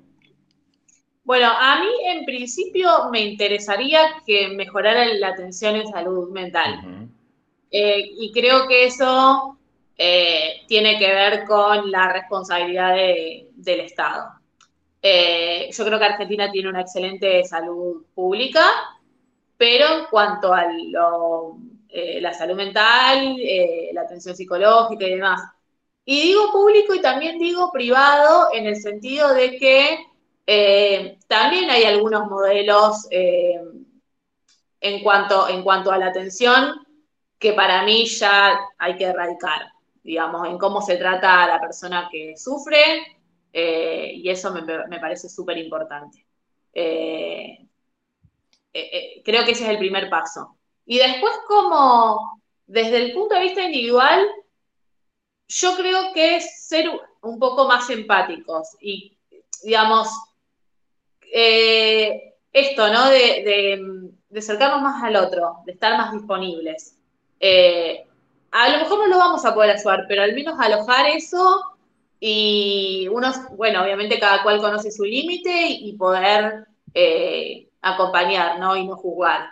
Bueno, 1.24 1.48
a 1.48 1.80
mí 1.80 1.90
en 2.06 2.26
principio 2.26 2.90
me 3.12 3.22
interesaría 3.22 4.02
que 4.26 4.50
mejorara 4.50 5.06
la 5.14 5.30
atención 5.30 5.76
en 5.76 5.88
salud 5.88 6.30
mental. 6.32 7.10
Eh, 7.72 8.12
y 8.20 8.32
creo 8.34 8.68
que 8.68 8.86
eso 8.86 9.58
eh, 9.98 10.62
tiene 10.68 10.98
que 10.98 11.08
ver 11.08 11.46
con 11.46 11.92
la 11.92 12.12
responsabilidad 12.12 12.96
del 12.96 13.80
Estado. 13.82 14.32
Eh, 15.02 15.70
yo 15.72 15.86
creo 15.86 16.00
que 16.00 16.06
Argentina 16.06 16.52
tiene 16.52 16.70
una 16.70 16.82
excelente 16.82 17.44
salud 17.44 18.06
pública, 18.14 18.66
pero 19.58 20.00
en 20.00 20.06
cuanto 20.10 20.54
a 20.54 20.66
la 21.94 22.34
salud 22.34 22.56
mental, 22.56 23.36
la 23.94 24.02
atención 24.02 24.36
psicológica 24.36 25.06
y 25.06 25.16
demás, 25.16 25.42
y 26.06 26.22
digo 26.22 26.52
público 26.52 26.96
y 26.96 27.02
también 27.02 27.38
digo 27.38 27.72
privado 27.72 28.50
en 28.54 28.66
el 28.66 28.76
sentido 28.76 29.34
de 29.34 29.58
que 29.58 30.00
eh, 30.48 31.20
también 31.28 31.70
hay 31.70 31.84
algunos 31.84 32.28
modelos 32.28 33.08
eh, 33.12 33.62
en 34.80 35.04
cuanto 35.04 35.92
a 35.92 35.98
la 35.98 36.08
atención 36.08 36.86
que 37.38 37.54
para 37.54 37.84
mí 37.84 38.06
ya 38.08 38.60
hay 38.78 38.98
que 38.98 39.06
erradicar, 39.06 39.72
digamos, 40.04 40.48
en 40.48 40.58
cómo 40.58 40.82
se 40.82 40.98
trata 40.98 41.44
a 41.44 41.48
la 41.48 41.60
persona 41.60 42.10
que 42.12 42.36
sufre, 42.38 43.18
eh, 43.54 44.12
y 44.16 44.30
eso 44.30 44.52
me, 44.52 44.62
me 44.64 45.00
parece 45.00 45.30
súper 45.30 45.58
importante. 45.58 46.26
creo 49.24 49.46
que 49.46 49.52
ese 49.52 49.64
es 49.64 49.70
el 49.70 49.78
primer 49.78 50.10
paso. 50.10 50.58
Y 50.86 50.98
después, 50.98 51.34
como 51.48 52.42
desde 52.66 52.98
el 52.98 53.14
punto 53.14 53.36
de 53.36 53.42
vista 53.42 53.64
individual, 53.64 54.26
yo 55.48 55.76
creo 55.76 56.14
que 56.14 56.38
es 56.38 56.66
ser 56.68 56.90
un 57.22 57.38
poco 57.38 57.68
más 57.68 57.90
empáticos 57.90 58.70
y, 58.80 59.18
digamos, 59.64 60.08
eh, 61.34 62.36
esto, 62.54 62.88
¿no? 62.92 63.10
De, 63.10 64.14
acercarnos 64.36 64.82
más 64.82 65.04
al 65.04 65.18
otro, 65.18 65.58
de 65.66 65.74
estar 65.74 65.98
más 65.98 66.14
disponibles. 66.14 66.98
Eh, 67.40 68.06
a 68.52 68.70
lo 68.70 68.78
mejor 68.80 69.00
no 69.00 69.08
lo 69.08 69.18
vamos 69.18 69.46
a 69.46 69.54
poder 69.54 69.72
ayudar, 69.72 70.06
pero 70.08 70.24
al 70.24 70.34
menos 70.34 70.60
alojar 70.60 71.08
eso 71.08 71.62
y 72.20 73.08
unos, 73.12 73.38
bueno, 73.56 73.84
obviamente 73.84 74.20
cada 74.20 74.44
cual 74.44 74.60
conoce 74.62 74.92
su 74.92 75.04
límite 75.04 75.70
y 75.70 75.94
poder 75.94 76.68
eh, 76.94 77.68
acompañar, 77.82 78.60
¿no? 78.60 78.76
Y 78.76 78.86
no 78.86 78.96
juzgar. 78.96 79.50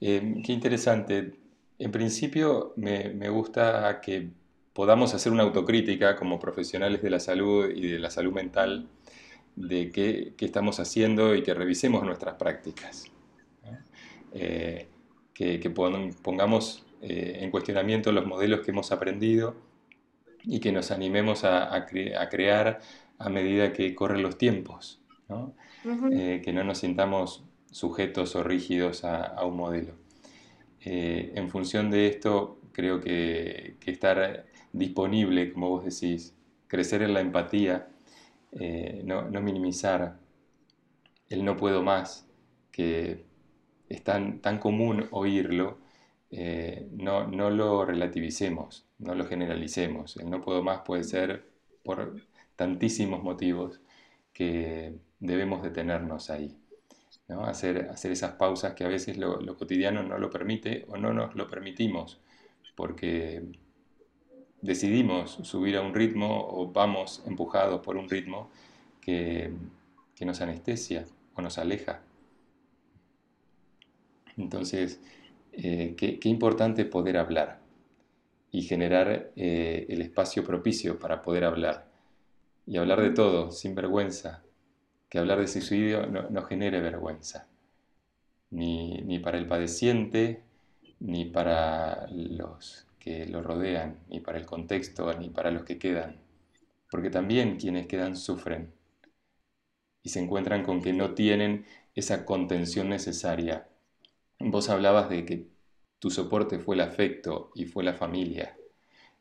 qué 0.00 0.42
interesante. 0.48 1.38
En 1.78 1.92
principio 1.92 2.72
me 2.76 3.28
gusta 3.28 4.00
que 4.00 4.30
podamos 4.72 5.14
hacer 5.14 5.32
una 5.32 5.42
autocrítica 5.42 6.16
como 6.16 6.38
profesionales 6.38 7.02
de 7.02 7.10
la 7.10 7.20
salud 7.20 7.70
y 7.70 7.88
de 7.88 7.98
la 7.98 8.10
salud 8.10 8.32
mental 8.32 8.88
de 9.56 9.90
qué, 9.90 10.34
estamos 10.38 10.80
haciendo 10.80 11.34
y 11.34 11.42
que 11.42 11.54
revisemos 11.54 12.02
nuestras 12.04 12.34
prácticas. 12.36 13.04
Eh, 14.32 14.88
que, 15.34 15.70
pongamos 16.22 16.84
eh, 17.02 17.38
en 17.40 17.50
cuestionamiento 17.50 18.12
los 18.12 18.26
modelos 18.26 18.60
que 18.60 18.70
hemos 18.70 18.92
aprendido 18.92 19.54
y 20.44 20.60
que 20.60 20.72
nos 20.72 20.90
animemos 20.90 21.44
a, 21.44 21.86
crear 22.30 22.80
a 23.18 23.28
medida 23.28 23.72
que 23.72 23.94
corren 23.94 24.22
los 24.22 24.38
tiempos, 24.38 25.00
eh, 26.12 26.40
que 26.44 26.52
no 26.52 26.64
nos 26.64 26.78
sintamos 26.78 27.44
sujetos 27.70 28.34
o 28.36 28.42
rígidos 28.42 29.04
a, 29.04 29.44
un 29.44 29.56
modelo. 29.56 29.94
en 30.80 31.48
función 31.48 31.90
de 31.90 32.08
esto, 32.08 32.58
creo 32.72 33.00
que, 33.00 33.76
que 33.78 33.90
estar 33.90 34.46
disponible, 34.72 35.52
como 35.52 35.68
vos 35.68 35.84
decís, 35.84 36.34
crecer 36.66 37.02
en 37.02 37.12
la 37.12 37.20
empatía, 37.20 37.88
eh, 38.52 39.02
no, 39.04 39.28
minimizar 39.40 40.18
el 41.28 41.44
no 41.44 41.56
puedo 41.56 41.82
más, 41.82 42.26
que 42.70 43.24
es 43.88 44.02
tan, 44.02 44.40
tan 44.40 44.58
común 44.58 45.06
oírlo, 45.10 45.78
eh, 46.32 46.88
no, 46.92 47.26
no 47.28 47.50
lo 47.50 47.84
relativicemos, 47.84 48.86
no 48.98 49.14
lo 49.14 49.26
generalicemos. 49.26 50.16
El 50.16 50.30
no 50.30 50.40
puedo 50.40 50.62
más 50.62 50.80
puede 50.80 51.04
ser 51.04 51.46
por 51.84 52.20
tantísimos 52.56 53.22
motivos 53.22 53.80
que 54.32 54.94
debemos 55.20 55.62
detenernos 55.62 56.30
ahí. 56.30 56.56
¿no? 57.28 57.44
Hacer, 57.44 57.88
hacer 57.90 58.12
esas 58.12 58.32
pausas 58.32 58.74
que 58.74 58.84
a 58.84 58.88
veces 58.88 59.16
lo, 59.16 59.40
lo 59.40 59.56
cotidiano 59.56 60.02
no 60.02 60.18
lo 60.18 60.30
permite 60.30 60.84
o 60.88 60.96
no 60.96 61.12
nos 61.12 61.34
lo 61.36 61.48
permitimos, 61.48 62.20
porque 62.74 63.42
decidimos 64.62 65.32
subir 65.42 65.76
a 65.76 65.82
un 65.82 65.92
ritmo 65.92 66.48
o 66.48 66.72
vamos 66.72 67.22
empujados 67.26 67.80
por 67.82 67.96
un 67.96 68.08
ritmo 68.08 68.48
que, 69.00 69.52
nos 70.20 70.40
anestesia 70.40 71.04
o 71.34 71.42
nos 71.42 71.58
aleja. 71.58 72.00
Entonces, 74.36 75.00
eh, 75.52 75.94
qué, 75.96 76.28
importante 76.28 76.84
poder 76.84 77.16
hablar 77.16 77.60
y 78.50 78.62
generar 78.62 79.32
eh, 79.36 79.86
el 79.88 80.02
espacio 80.02 80.44
propicio 80.44 80.98
para 80.98 81.22
poder 81.22 81.44
hablar. 81.44 81.88
Y 82.66 82.76
hablar 82.76 83.00
de 83.00 83.10
todo, 83.10 83.50
sin 83.50 83.74
vergüenza. 83.74 84.42
Que 85.08 85.18
hablar 85.18 85.40
de 85.40 85.48
suicidio 85.48 86.06
no, 86.06 86.28
no 86.30 86.42
genere 86.42 86.80
vergüenza. 86.80 87.48
Ni, 88.50 88.98
ni 89.02 89.18
para 89.18 89.38
el 89.38 89.46
padeciente, 89.46 90.42
ni 91.00 91.24
para 91.24 92.06
los 92.10 92.86
que 92.98 93.26
lo 93.26 93.42
rodean, 93.42 93.98
ni 94.08 94.20
para 94.20 94.38
el 94.38 94.46
contexto, 94.46 95.12
ni 95.18 95.28
para 95.28 95.50
los 95.50 95.64
que 95.64 95.78
quedan, 95.78 96.20
porque 96.88 97.10
también 97.10 97.56
quienes 97.56 97.88
quedan 97.88 98.16
sufren 98.16 98.72
y 100.04 100.10
se 100.10 100.20
encuentran 100.20 100.62
con 100.62 100.82
que 100.82 100.92
no 100.92 101.14
tienen 101.14 101.66
esa 101.94 102.24
contención 102.24 102.88
necesaria. 102.88 103.66
Vos 104.50 104.68
hablabas 104.68 105.08
de 105.08 105.24
que 105.24 105.46
tu 105.98 106.10
soporte 106.10 106.58
fue 106.58 106.74
el 106.74 106.80
afecto 106.80 107.50
y 107.54 107.64
fue 107.64 107.84
la 107.84 107.94
familia. 107.94 108.56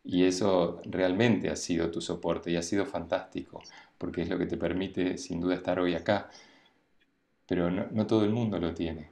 Y 0.04 0.26
eso 0.26 0.82
realmente 0.86 1.50
ha 1.50 1.56
sido 1.56 1.92
tu 1.92 2.02
soporte 2.02 2.52
y 2.52 2.56
ha 2.56 2.64
sido 2.64 2.86
fantástico, 2.86 3.62
porque 3.98 4.24
es 4.24 4.30
lo 4.30 4.38
que 4.38 4.48
te 4.48 4.58
permite 4.58 5.18
sin 5.18 5.40
duda 5.40 5.56
estar 5.56 5.80
hoy 5.80 5.94
acá. 5.94 6.30
Pero 7.46 7.70
no, 7.70 7.86
no 7.92 8.08
todo 8.08 8.24
el 8.24 8.32
mundo 8.32 8.58
lo 8.60 8.74
tiene. 8.74 9.10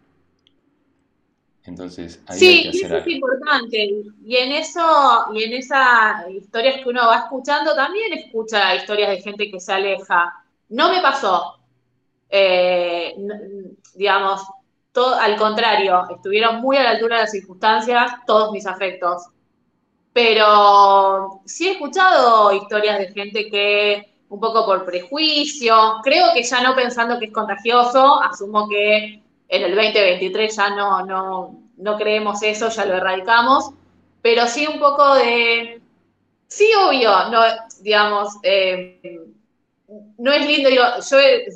Entonces, 1.66 2.24
ahí 2.26 2.40
sí, 2.40 2.70
eso 2.74 2.98
es 2.98 3.08
importante. 3.08 4.04
Y 4.26 4.36
en 4.36 4.52
eso, 4.54 5.28
y 5.34 5.44
en 5.44 5.54
esas 5.54 6.30
historias 6.32 6.82
que 6.82 6.90
uno 6.90 7.06
va 7.06 7.20
escuchando, 7.20 7.76
también 7.76 8.14
escucha 8.14 8.76
historias 8.76 9.10
de 9.10 9.22
gente 9.22 9.52
que 9.52 9.60
se 9.60 9.74
aleja. 9.74 10.34
No 10.70 10.92
me 10.92 11.02
pasó. 11.02 11.60
Eh, 12.30 13.16
digamos, 13.94 14.42
al 14.96 15.36
contrario, 15.38 16.04
estuvieron 16.10 16.62
muy 16.62 16.78
a 16.78 16.84
la 16.84 16.90
altura 16.92 17.18
de 17.18 17.22
las 17.24 17.32
circunstancias 17.32 18.12
todos 18.26 18.52
mis 18.52 18.66
afectos. 18.66 19.28
Pero 20.14 21.42
sí 21.46 21.68
he 21.68 21.72
escuchado 21.72 22.52
historias 22.54 23.00
de 23.00 23.14
gente 23.14 23.50
que, 23.50 24.14
un 24.30 24.40
poco 24.40 24.66
por 24.66 24.86
prejuicio, 24.86 26.00
creo 26.04 26.34
que 26.34 26.44
ya 26.44 26.62
no 26.62 26.76
pensando 26.76 27.20
que 27.20 27.26
es 27.26 27.32
contagioso, 27.32 28.22
asumo 28.22 28.68
que 28.68 29.22
en 29.48 29.64
el 29.64 29.76
2023 29.76 30.56
ya 30.56 30.70
no, 30.72 31.06
no, 31.06 31.60
no 31.78 31.98
creemos 31.98 32.42
eso, 32.44 32.70
ya 32.70 32.86
lo 32.86 32.96
erradicamos, 32.96 33.72
pero 34.22 34.48
sí 34.48 34.68
un 34.68 34.80
poco 34.80 35.16
de, 35.16 35.82
sí, 36.48 36.70
obvio, 36.76 37.30
no, 37.30 37.42
digamos, 37.82 38.36
eh, 38.44 39.29
no 40.18 40.32
es 40.32 40.46
lindo, 40.46 40.70
yo 40.70 40.84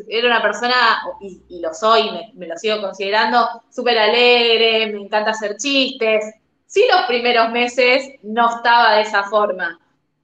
era 0.07 0.27
una 0.27 0.41
persona, 0.41 0.73
y, 1.21 1.59
lo 1.59 1.73
soy, 1.73 2.09
me, 2.33 2.47
lo 2.47 2.57
sigo 2.57 2.81
considerando, 2.81 3.47
súper 3.69 3.97
alegre, 3.97 4.91
me 4.91 5.01
encanta 5.01 5.31
hacer 5.31 5.57
chistes. 5.57 6.25
Sí, 6.65 6.83
los 6.91 7.05
primeros 7.05 7.51
meses 7.51 8.15
no 8.23 8.55
estaba 8.55 8.95
de 8.95 9.01
esa 9.01 9.23
forma. 9.23 9.79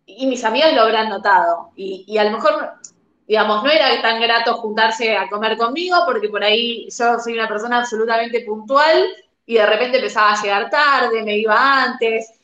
Y 0.06 0.26
mis 0.26 0.44
amigos 0.44 0.74
lo 0.74 0.82
habrán 0.82 1.10
notado. 1.10 1.72
Y, 1.76 2.06
y 2.08 2.18
a 2.18 2.24
lo 2.24 2.32
mejor 2.32 2.80
digamos, 3.30 3.64
no 3.64 3.70
era 3.70 4.02
tan 4.02 4.20
grato 4.20 4.56
juntarse 4.56 5.16
a 5.16 5.30
comer 5.30 5.56
conmigo 5.56 5.98
porque 6.08 6.30
por 6.30 6.44
ahí 6.44 6.88
yo 6.90 7.20
soy 7.20 7.34
una 7.34 7.48
persona 7.48 7.78
absolutamente 7.78 8.42
puntual 8.42 9.06
y 9.46 9.54
de 9.54 9.68
repente 9.68 9.98
empezaba 9.98 10.34
a 10.34 10.42
llegar 10.42 10.70
tarde, 10.72 11.22
me 11.22 11.38
iba 11.38 11.84
antes. 11.84 12.39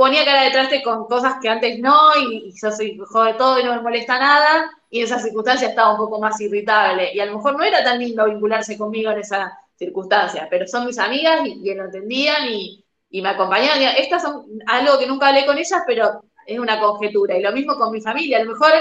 Ponía 0.00 0.24
cara 0.24 0.66
de 0.66 0.82
con 0.82 1.06
cosas 1.06 1.34
que 1.42 1.48
antes 1.50 1.78
no, 1.78 2.16
y, 2.16 2.54
yo 2.58 2.72
soy 2.72 2.96
de 2.96 3.34
todo 3.34 3.60
y 3.60 3.64
no 3.64 3.74
me 3.74 3.82
molesta 3.82 4.18
nada, 4.18 4.70
y 4.88 5.00
en 5.00 5.04
esa 5.04 5.18
circunstancia 5.18 5.68
estaba 5.68 5.90
un 5.90 5.98
poco 5.98 6.18
más 6.18 6.40
irritable. 6.40 7.10
Y 7.12 7.20
a 7.20 7.26
lo 7.26 7.36
mejor 7.36 7.58
no 7.58 7.62
era 7.62 7.84
tan 7.84 7.98
lindo 7.98 8.24
vincularse 8.24 8.78
conmigo 8.78 9.10
en 9.10 9.18
esa 9.18 9.58
circunstancia, 9.76 10.48
pero 10.50 10.66
son 10.66 10.86
mis 10.86 10.98
amigas 10.98 11.42
y, 11.44 11.74
lo 11.74 11.84
entendían 11.84 12.48
y, 12.48 12.82
me 13.10 13.28
acompañaban. 13.28 13.78
Estas 13.98 14.22
son 14.22 14.46
algo 14.66 14.98
que 14.98 15.06
nunca 15.06 15.28
hablé 15.28 15.44
con 15.44 15.58
ellas, 15.58 15.82
pero 15.86 16.22
es 16.46 16.58
una 16.58 16.80
conjetura. 16.80 17.36
Y 17.36 17.42
lo 17.42 17.52
mismo 17.52 17.76
con 17.76 17.92
mi 17.92 18.00
familia. 18.00 18.38
A 18.38 18.44
lo 18.44 18.52
mejor, 18.52 18.72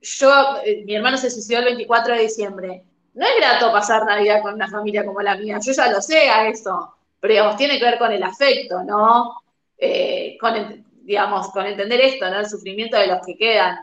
yo, 0.00 0.56
eh, 0.64 0.84
mi 0.86 0.94
hermano 0.94 1.18
se 1.18 1.30
suicidó 1.30 1.58
el 1.58 1.66
24 1.66 2.14
de 2.14 2.22
diciembre. 2.22 2.82
No 3.12 3.26
es 3.26 3.36
grato 3.36 3.72
pasar 3.72 4.06
Navidad 4.06 4.40
con 4.40 4.54
una 4.54 4.70
familia 4.70 5.04
como 5.04 5.20
la 5.20 5.36
mía. 5.36 5.58
Yo 5.62 5.72
ya 5.72 5.90
lo 5.90 6.00
sé 6.00 6.30
a 6.30 6.48
eso 6.48 6.94
pero 7.20 7.32
digamos, 7.32 7.56
tiene 7.56 7.78
que 7.78 7.84
ver 7.84 7.98
con 7.98 8.12
el 8.12 8.22
afecto, 8.22 8.82
¿no? 8.84 9.34
Eh, 9.76 10.36
con, 10.40 10.84
digamos, 11.02 11.48
con 11.50 11.66
entender 11.66 12.00
esto, 12.00 12.28
¿no? 12.30 12.40
El 12.40 12.48
sufrimiento 12.48 12.96
de 12.96 13.06
los 13.06 13.24
que 13.24 13.36
quedan. 13.36 13.78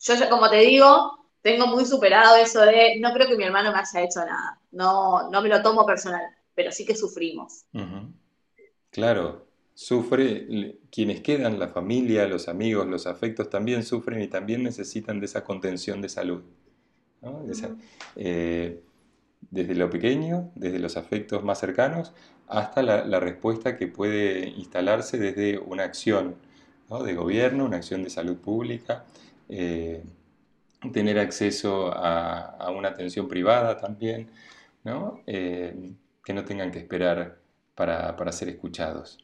Yo, 0.00 0.14
como 0.28 0.50
te 0.50 0.56
digo, 0.56 1.28
tengo 1.42 1.66
muy 1.66 1.84
superado 1.84 2.36
eso 2.36 2.60
de, 2.60 2.98
no 3.00 3.12
creo 3.12 3.28
que 3.28 3.36
mi 3.36 3.44
hermano 3.44 3.72
me 3.72 3.78
haya 3.78 4.02
hecho 4.02 4.20
nada, 4.20 4.58
no, 4.70 5.28
no 5.30 5.42
me 5.42 5.48
lo 5.48 5.62
tomo 5.62 5.84
personal, 5.84 6.22
pero 6.54 6.72
sí 6.72 6.84
que 6.84 6.94
sufrimos. 6.94 7.64
Claro, 8.90 9.46
sufre, 9.74 10.78
quienes 10.90 11.20
quedan, 11.20 11.58
la 11.58 11.68
familia, 11.68 12.26
los 12.26 12.48
amigos, 12.48 12.86
los 12.86 13.06
afectos 13.06 13.50
también 13.50 13.84
sufren 13.84 14.22
y 14.22 14.28
también 14.28 14.62
necesitan 14.62 15.20
de 15.20 15.26
esa 15.26 15.44
contención 15.44 16.00
de 16.00 16.08
salud. 16.08 16.42
¿no? 17.20 17.44
Desde 19.50 19.74
lo 19.74 19.90
pequeño, 19.90 20.50
desde 20.54 20.78
los 20.78 20.96
afectos 20.96 21.44
más 21.44 21.60
cercanos, 21.60 22.12
hasta 22.48 22.82
la, 22.82 23.20
respuesta 23.20 23.76
que 23.76 23.86
puede 23.86 24.48
instalarse 24.48 25.18
desde 25.18 25.58
una 25.58 25.84
acción 25.84 26.36
de 27.04 27.14
gobierno, 27.14 27.64
una 27.64 27.78
acción 27.78 28.02
de 28.02 28.10
salud 28.10 28.36
pública, 28.36 29.04
eh, 29.48 30.02
tener 30.92 31.18
acceso 31.18 31.90
a, 31.94 32.70
una 32.76 32.88
atención 32.88 33.28
privada 33.28 33.78
también, 33.78 34.28
eh, 35.26 35.92
que 36.24 36.34
no 36.34 36.44
tengan 36.44 36.70
que 36.70 36.80
esperar 36.80 37.38
para, 37.74 38.32
ser 38.32 38.48
escuchados. 38.50 39.18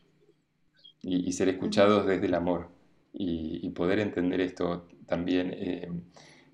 Y, 1.02 1.32
ser 1.32 1.48
escuchados 1.48 2.06
desde 2.06 2.26
el 2.26 2.34
amor 2.34 2.68
y, 3.12 3.68
poder 3.70 4.00
entender 4.00 4.40
esto 4.40 4.88
también 5.06 5.52
eh, 5.54 5.88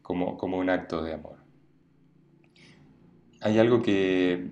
como 0.03 0.59
un 0.59 0.71
acto 0.71 1.03
de 1.03 1.15
amor 1.15 1.44
hay 3.45 3.59
algo 3.59 3.83
que, 3.83 4.49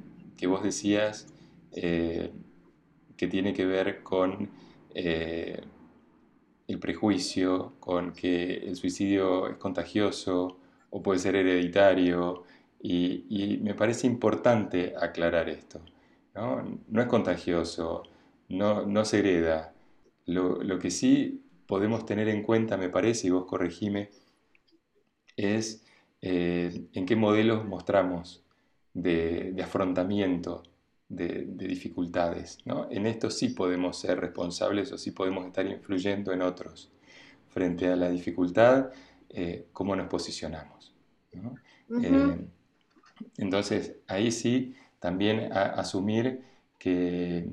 vos 0.47 0.63
decías 0.63 1.27
eh, 1.73 2.31
que 3.17 3.27
tiene 3.27 3.55
que 3.55 3.65
ver 3.65 4.03
con 4.03 4.51
eh, 4.95 5.63
el 6.69 6.79
prejuicio, 6.79 7.73
con 7.81 8.13
que 8.13 8.53
el 8.59 8.77
suicidio 8.77 9.49
es 9.49 9.57
contagioso 9.57 10.59
o 10.91 11.03
puede 11.03 11.21
ser 11.21 11.37
hereditario, 11.37 12.45
y, 12.83 13.61
me 13.63 13.75
parece 13.75 14.07
importante 14.07 14.95
aclarar 15.01 15.49
esto. 15.49 15.81
No, 16.35 16.63
es 17.01 17.07
contagioso, 17.07 18.03
no, 18.51 19.05
se 19.07 19.21
hereda. 19.21 19.75
Lo, 20.27 20.79
que 20.79 20.91
sí 20.91 21.43
podemos 21.67 22.05
tener 22.05 22.29
en 22.29 22.43
cuenta, 22.43 22.77
me 22.77 22.91
parece, 22.91 23.29
y 23.29 23.31
vos 23.31 23.47
corregime, 23.47 24.11
es 25.37 25.83
eh, 26.21 26.89
en 26.93 27.07
qué 27.07 27.17
modelos 27.17 27.65
mostramos 27.65 28.42
de, 28.95 29.55
afrontamiento 29.63 30.63
de, 31.09 31.45
dificultades. 31.47 32.59
En 32.91 33.07
esto 33.07 33.31
sí 33.31 33.51
podemos 33.51 33.99
ser 33.99 34.21
responsables 34.21 34.93
o 34.93 34.99
sí 34.99 35.11
podemos 35.11 35.47
estar 35.47 35.67
influyendo 35.67 36.33
en 36.33 36.43
otros. 36.43 36.91
Frente 37.49 37.89
a 37.89 37.97
la 37.97 38.09
dificultad, 38.11 38.91
eh, 39.29 39.67
cómo 39.73 39.95
nos 39.95 40.09
posicionamos. 40.09 40.95
Eh, 42.03 42.47
entonces, 43.37 43.97
ahí 44.07 44.33
sí, 44.33 44.75
también 44.99 45.53
asumir 45.53 46.43
que, 46.79 47.49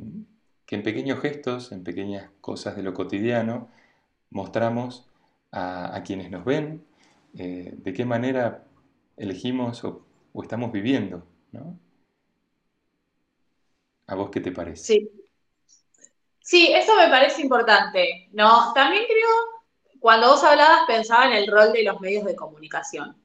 en 0.72 0.84
pequeños 0.84 1.20
gestos, 1.20 1.72
en 1.72 1.84
pequeñas 1.84 2.30
cosas 2.42 2.76
de 2.76 2.84
lo 2.84 2.94
cotidiano, 2.94 3.70
mostramos 4.30 5.10
a, 5.52 6.02
quienes 6.06 6.30
nos 6.30 6.46
ven 6.46 6.84
eh, 7.34 7.74
de 7.76 7.94
qué 7.94 8.06
manera 8.06 8.66
elegimos 9.18 9.84
o 9.84 10.06
o 10.34 10.44
estamos 10.44 10.72
viviendo, 10.72 11.26
¿no? 11.52 11.80
¿A 14.08 14.16
vos 14.16 14.30
qué 14.32 14.42
te 14.42 14.52
parece? 14.52 14.84
Sí. 14.84 15.12
Sí, 16.42 16.74
eso 16.74 16.96
me 16.96 17.10
parece 17.10 17.44
importante, 17.44 18.28
¿no? 18.32 18.74
También 18.74 19.04
creo, 19.06 20.00
cuando 20.00 20.30
vos 20.30 20.44
hablabas, 20.44 20.82
pensaba 20.88 21.28
en 21.28 21.34
el 21.34 21.52
rol 21.52 21.72
de 21.74 21.84
los 21.84 22.02
medios 22.02 22.26
de 22.26 22.36
comunicación 22.36 23.16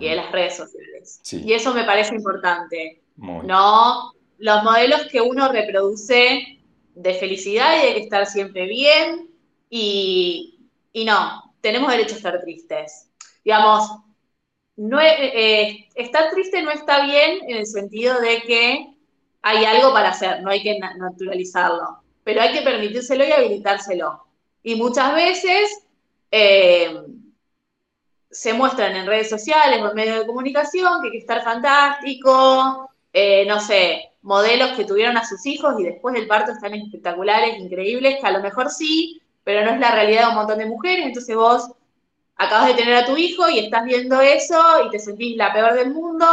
y 0.00 0.08
de 0.08 0.16
las 0.16 0.32
redes 0.32 0.56
sociales. 0.56 1.20
Y 1.30 1.52
eso 1.52 1.72
me 1.72 1.84
parece 1.84 2.16
importante, 2.16 3.02
¿no? 3.16 4.12
Los 4.38 4.64
modelos 4.64 5.02
que 5.12 5.20
uno 5.20 5.52
reproduce 5.52 6.58
de 6.94 7.14
felicidad 7.14 7.76
y 7.78 7.92
de 7.92 7.98
estar 8.00 8.26
siempre 8.26 8.66
bien 8.66 9.30
y, 9.70 10.68
y 10.92 11.04
no, 11.04 11.54
tenemos 11.60 11.90
derecho 11.90 12.14
a 12.14 12.16
estar 12.16 12.40
tristes. 12.40 13.08
Digamos, 13.44 13.90
no, 14.76 15.00
eh, 15.00 15.88
estar 15.94 16.30
triste 16.30 16.62
no 16.62 16.70
está 16.70 17.04
bien 17.04 17.40
en 17.48 17.58
el 17.58 17.66
sentido 17.66 18.20
de 18.20 18.42
que 18.42 18.86
hay 19.42 19.64
algo 19.64 19.92
para 19.92 20.10
hacer, 20.10 20.42
no 20.42 20.50
hay 20.50 20.62
que 20.62 20.78
naturalizarlo, 20.78 21.98
pero 22.24 22.40
hay 22.40 22.52
que 22.52 22.62
permitírselo 22.62 23.24
y 23.24 23.32
habilitárselo. 23.32 24.24
Y 24.62 24.76
muchas 24.76 25.14
veces 25.14 25.84
eh, 26.30 26.94
se 28.30 28.54
muestran 28.54 28.96
en 28.96 29.06
redes 29.06 29.28
sociales 29.28 29.80
o 29.82 29.88
en 29.88 29.94
medios 29.94 30.20
de 30.20 30.26
comunicación 30.26 31.00
que 31.00 31.08
hay 31.08 31.12
que 31.12 31.18
estar 31.18 31.42
fantástico, 31.42 32.88
eh, 33.12 33.44
no 33.46 33.60
sé, 33.60 34.12
modelos 34.22 34.70
que 34.76 34.84
tuvieron 34.84 35.16
a 35.16 35.26
sus 35.26 35.44
hijos 35.44 35.74
y 35.78 35.84
después 35.84 36.14
del 36.14 36.28
parto 36.28 36.52
están 36.52 36.74
espectaculares, 36.74 37.58
increíbles, 37.58 38.18
que 38.20 38.26
a 38.26 38.30
lo 38.30 38.40
mejor 38.40 38.70
sí, 38.70 39.20
pero 39.44 39.64
no 39.64 39.72
es 39.72 39.80
la 39.80 39.90
realidad 39.90 40.22
de 40.22 40.28
un 40.28 40.34
montón 40.36 40.58
de 40.58 40.66
mujeres, 40.66 41.06
entonces 41.06 41.34
vos 41.36 41.72
acabas 42.42 42.68
de 42.68 42.74
tener 42.74 42.94
a 42.94 43.06
tu 43.06 43.16
hijo 43.16 43.48
y 43.48 43.58
estás 43.58 43.84
viendo 43.84 44.20
eso 44.20 44.86
y 44.86 44.90
te 44.90 44.98
sentís 44.98 45.36
la 45.36 45.52
peor 45.52 45.74
del 45.74 45.92
mundo 45.92 46.26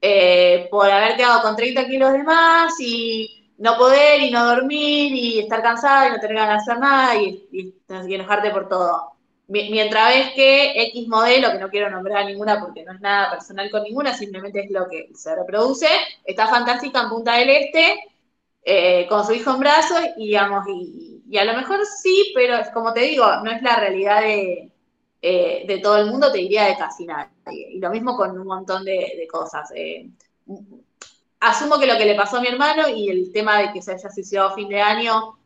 eh, 0.00 0.68
por 0.70 0.90
haber 0.90 1.16
quedado 1.16 1.42
con 1.42 1.56
30 1.56 1.86
kilos 1.86 2.12
de 2.12 2.22
más 2.22 2.74
y 2.80 3.50
no 3.58 3.76
poder 3.78 4.20
y 4.20 4.30
no 4.30 4.44
dormir 4.44 5.12
y 5.14 5.38
estar 5.40 5.62
cansada 5.62 6.08
y 6.08 6.12
no 6.12 6.20
tener 6.20 6.36
ganas 6.36 6.66
de 6.66 6.72
hacer 6.72 6.80
nada 6.80 7.16
y, 7.16 7.74
enojarte 7.88 8.50
por 8.50 8.68
todo. 8.68 9.12
Mientras 9.48 10.08
ves 10.08 10.32
que 10.34 10.82
X 10.88 11.06
modelo, 11.06 11.52
que 11.52 11.58
no 11.58 11.70
quiero 11.70 11.88
nombrar 11.88 12.26
ninguna 12.26 12.60
porque 12.60 12.84
no 12.84 12.92
es 12.92 13.00
nada 13.00 13.30
personal 13.30 13.70
con 13.70 13.84
ninguna, 13.84 14.12
simplemente 14.12 14.64
es 14.64 14.70
lo 14.70 14.88
que 14.88 15.08
se 15.14 15.34
reproduce, 15.36 15.88
está 16.24 16.48
fantástica 16.48 17.02
en 17.02 17.08
Punta 17.08 17.36
del 17.36 17.50
Este, 17.50 18.00
eh, 18.64 19.06
con 19.08 19.24
su 19.24 19.32
hijo 19.32 19.52
en 19.52 19.60
brazos, 19.60 20.00
y 20.16 20.26
digamos, 20.26 20.66
y, 20.68 21.38
a 21.38 21.44
lo 21.44 21.54
mejor 21.54 21.80
sí, 21.86 22.32
pero 22.34 22.58
como 22.74 22.92
te 22.92 23.00
digo, 23.00 23.24
no 23.44 23.52
es 23.52 23.62
la 23.62 23.76
realidad 23.76 24.20
de, 24.20 24.72
eh, 25.28 25.64
de 25.66 25.78
todo 25.78 25.96
el 25.96 26.06
mundo, 26.06 26.30
te 26.30 26.38
diría 26.38 26.66
de 26.66 26.76
casi 26.76 27.04
nadie. 27.04 27.72
Y 27.72 27.80
lo 27.80 27.90
mismo 27.90 28.16
con 28.16 28.38
un 28.38 28.46
montón 28.46 28.84
de, 28.84 29.26
cosas. 29.28 29.72
Eh. 29.74 30.08
asumo 31.40 31.80
que 31.80 31.86
lo 31.88 31.98
que 31.98 32.04
le 32.04 32.14
pasó 32.14 32.36
a 32.36 32.40
mi 32.40 32.46
hermano 32.46 32.88
y 32.88 33.08
el 33.08 33.32
tema 33.32 33.58
de 33.58 33.72
que 33.72 33.82
se 33.82 33.94
haya 33.94 34.08
suicidado 34.08 34.50
a 34.50 34.54
fin 34.54 34.68
de 34.68 34.80
año 34.80 35.36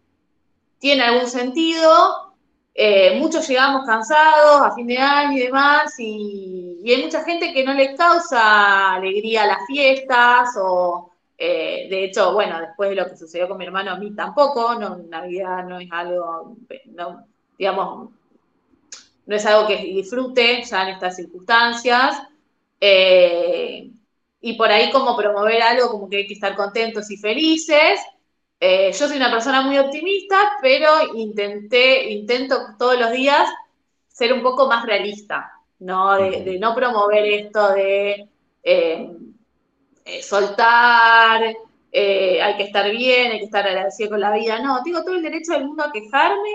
tiene 0.79 1.05
algún 1.05 1.27
sentido. 1.27 2.35
Eh, 2.75 3.19
muchos 3.19 3.49
llegamos 3.49 3.87
cansados 3.87 4.61
a 4.61 4.75
fin 4.75 4.87
de 4.87 4.99
año 4.99 5.39
y 5.39 5.45
demás, 5.45 5.95
y, 5.99 6.83
hay 6.85 7.03
mucha 7.03 7.25
gente 7.25 7.55
que 7.55 7.65
no 7.65 7.73
le 7.73 7.95
causa 7.95 8.97
alegría 8.97 9.45
a 9.45 9.47
las 9.47 9.67
fiestas, 9.67 10.51
o 10.59 11.11
de 11.39 12.05
hecho, 12.05 12.35
bueno, 12.35 12.61
después 12.61 12.91
de 12.91 12.97
lo 12.97 13.07
que 13.07 13.17
sucedió 13.17 13.49
con 13.49 13.57
mi 13.57 13.65
hermano, 13.65 13.93
a 13.93 13.97
mí 13.97 14.15
tampoco, 14.15 14.75
no, 14.75 14.99
Navidad 15.09 15.65
no 15.65 15.79
es 15.79 15.89
algo, 15.91 16.55
digamos, 17.57 18.11
no 19.31 19.37
es 19.37 19.47
algo 19.47 19.69
que 19.69 19.77
disfrute 19.77 20.65
ya 20.65 20.83
en 20.83 20.95
estas 20.95 21.15
circunstancias. 21.15 22.21
Eh, 22.81 23.89
y 24.41 24.55
por 24.55 24.69
ahí 24.69 24.91
como 24.91 25.17
promover 25.17 25.63
algo 25.63 25.89
como 25.89 26.09
que 26.09 26.17
hay 26.17 26.27
que 26.27 26.35
estar 26.35 26.57
contentos 26.57 27.09
y 27.13 27.17
felices. 27.17 28.01
Eh, 28.59 28.91
yo 28.91 29.07
soy 29.07 29.17
una 29.17 29.31
persona 29.31 29.63
muy 29.63 29.79
optimista, 29.79 30.55
pero 30.61 31.15
intenté, 31.15 32.11
intento 32.11 32.75
todos 32.77 32.99
los 32.99 33.13
días 33.13 33.49
ser 34.09 34.33
un 34.33 34.43
poco 34.43 34.67
más 34.67 34.85
realista, 34.85 35.53
¿no? 35.79 36.17
De, 36.17 36.59
no 36.59 36.75
promover 36.75 37.25
esto 37.27 37.73
de 37.73 38.29
eh, 38.65 39.13
soltar, 40.23 41.41
hay 41.45 42.57
que 42.57 42.65
estar 42.65 42.91
bien, 42.91 43.31
hay 43.31 43.39
que 43.39 43.45
estar 43.45 43.65
agradecido 43.65 44.11
con 44.11 44.21
la 44.21 44.33
vida. 44.33 44.59
No, 44.59 44.83
tengo 44.83 45.05
todo 45.05 45.15
el 45.15 45.23
derecho 45.23 45.53
del 45.53 45.67
mundo 45.67 45.85
a 45.85 45.93
quejarme 45.93 46.51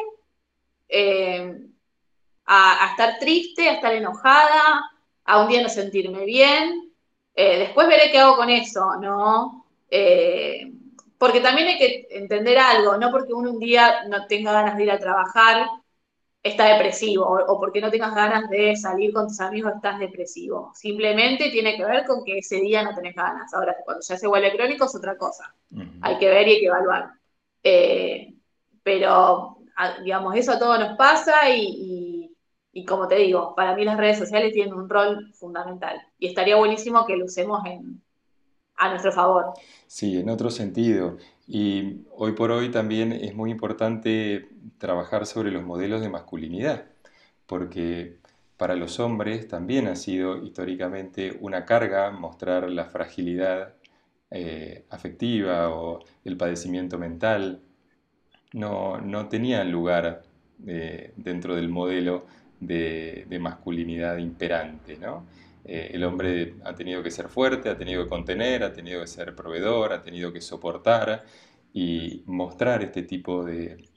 a, 2.46 2.90
estar 2.92 3.20
triste, 3.20 3.70
a 3.70 3.74
estar 3.74 3.94
enojada, 3.94 4.84
a 5.26 5.42
un 5.42 5.50
día 5.50 5.62
no 5.62 5.70
sentirme 5.70 6.26
bien. 6.26 6.92
Eh, 7.34 7.60
después 7.60 7.88
veré 7.88 8.12
qué 8.12 8.20
hago 8.20 8.38
con 8.38 8.50
eso, 8.50 8.96
¿no? 9.02 9.66
Eh, 9.90 10.72
porque 11.18 11.40
también 11.40 11.68
hay 11.70 11.78
que 11.78 12.08
entender 12.12 12.58
algo, 12.58 12.98
no 12.98 13.12
porque 13.12 13.34
uno 13.34 13.52
un 13.52 13.60
día 13.60 14.06
no 14.08 14.28
tenga 14.28 14.52
ganas 14.52 14.78
de 14.78 14.84
ir 14.84 14.92
a 14.92 15.00
trabajar, 15.00 15.68
está 16.44 16.66
depresivo, 16.66 17.26
o, 17.26 17.60
porque 17.60 17.82
no 17.82 17.90
tengas 17.90 18.14
ganas 18.14 18.50
de 18.50 18.76
salir 18.76 19.12
con 19.12 19.28
tus 19.28 19.40
amigos, 19.40 19.74
estás 19.76 19.98
depresivo. 19.98 20.72
Simplemente 20.76 21.50
tiene 21.50 21.76
que 21.76 21.84
ver 21.84 22.06
con 22.06 22.24
que 22.24 22.38
ese 22.38 22.58
día 22.58 22.84
no 22.84 22.94
tenés 22.94 23.16
ganas. 23.16 23.52
Ahora, 23.54 23.76
cuando 23.84 24.04
ya 24.08 24.16
se 24.16 24.28
vuelve 24.28 24.56
crónico 24.56 24.86
es 24.86 24.96
otra 24.96 25.18
cosa. 25.18 25.56
Hay 26.02 26.20
que 26.20 26.30
ver 26.30 26.48
y 26.48 26.52
hay 26.52 26.60
que 26.60 26.68
evaluar. 26.68 27.12
Eh, 27.64 28.36
pero, 28.84 29.58
digamos, 30.04 30.36
eso 30.36 30.52
a 30.52 30.60
todos 30.60 30.80
nos 30.80 30.96
pasa 30.98 31.50
y, 31.50 31.64
y, 31.64 32.05
como 32.84 33.08
te 33.08 33.16
digo, 33.16 33.56
para 33.56 33.74
mí 33.74 33.86
las 33.86 33.98
redes 33.98 34.20
sociales 34.20 34.52
tienen 34.52 34.74
un 34.74 34.90
rol 34.90 35.32
fundamental. 35.34 36.02
Y 36.20 36.28
estaría 36.28 36.58
buenísimo 36.58 37.06
que 37.06 37.16
lo 37.16 37.24
usemos 37.24 37.62
a 38.76 38.90
nuestro 38.90 39.14
favor. 39.14 39.54
Sí, 39.88 40.20
en 40.20 40.30
otro 40.30 40.50
sentido. 40.50 41.18
Y 41.48 42.02
hoy 42.12 42.34
por 42.34 42.52
hoy 42.52 42.72
también 42.72 43.14
es 43.14 43.34
muy 43.34 43.52
importante 43.52 44.50
trabajar 44.78 45.26
sobre 45.26 45.52
los 45.52 45.64
modelos 45.64 46.02
de 46.02 46.10
masculinidad, 46.10 46.86
porque 47.46 48.18
para 48.58 48.76
los 48.76 49.00
hombres 49.00 49.48
también 49.48 49.88
ha 49.88 49.96
sido 49.96 50.44
históricamente 50.44 51.38
una 51.40 51.66
carga 51.66 52.12
mostrar 52.12 52.70
la 52.70 52.86
fragilidad 52.86 53.76
eh, 54.32 54.86
afectiva 54.90 55.70
o 55.70 56.04
el 56.26 56.36
padecimiento 56.36 56.98
mental. 56.98 57.62
No, 58.54 59.00
no 59.00 59.30
tenían 59.30 59.72
lugar 59.72 60.24
eh, 60.66 61.14
dentro 61.16 61.56
del 61.56 61.70
modelo 61.70 62.26
de, 62.60 63.26
de 63.30 63.40
masculinidad 63.40 64.18
imperante, 64.18 64.98
¿no? 64.98 65.26
Eh, 65.66 65.92
el 65.94 66.04
hombre 66.04 66.56
ha 66.64 66.76
tenido 66.76 67.02
que 67.02 67.10
ser 67.10 67.28
fuerte, 67.28 67.70
ha 67.70 67.78
tenido 67.78 68.04
que 68.04 68.10
contener, 68.10 68.64
ha 68.64 68.72
tenido 68.72 69.02
que 69.02 69.08
ser 69.08 69.36
proveedor, 69.36 69.94
ha 69.94 70.04
tenido 70.04 70.32
que 70.32 70.40
soportar 70.40 71.26
y 71.74 72.24
mostrar 72.28 72.84
este 72.84 73.02
tipo 73.02 73.44
de, 73.44 73.90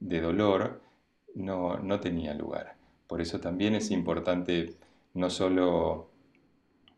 dolor 0.00 0.82
no, 1.34 2.00
tenía 2.00 2.34
lugar. 2.34 2.76
Por 3.06 3.20
eso 3.20 3.38
también 3.40 3.76
es 3.76 3.90
importante 3.92 4.74
no 5.14 5.30
solo 5.30 6.10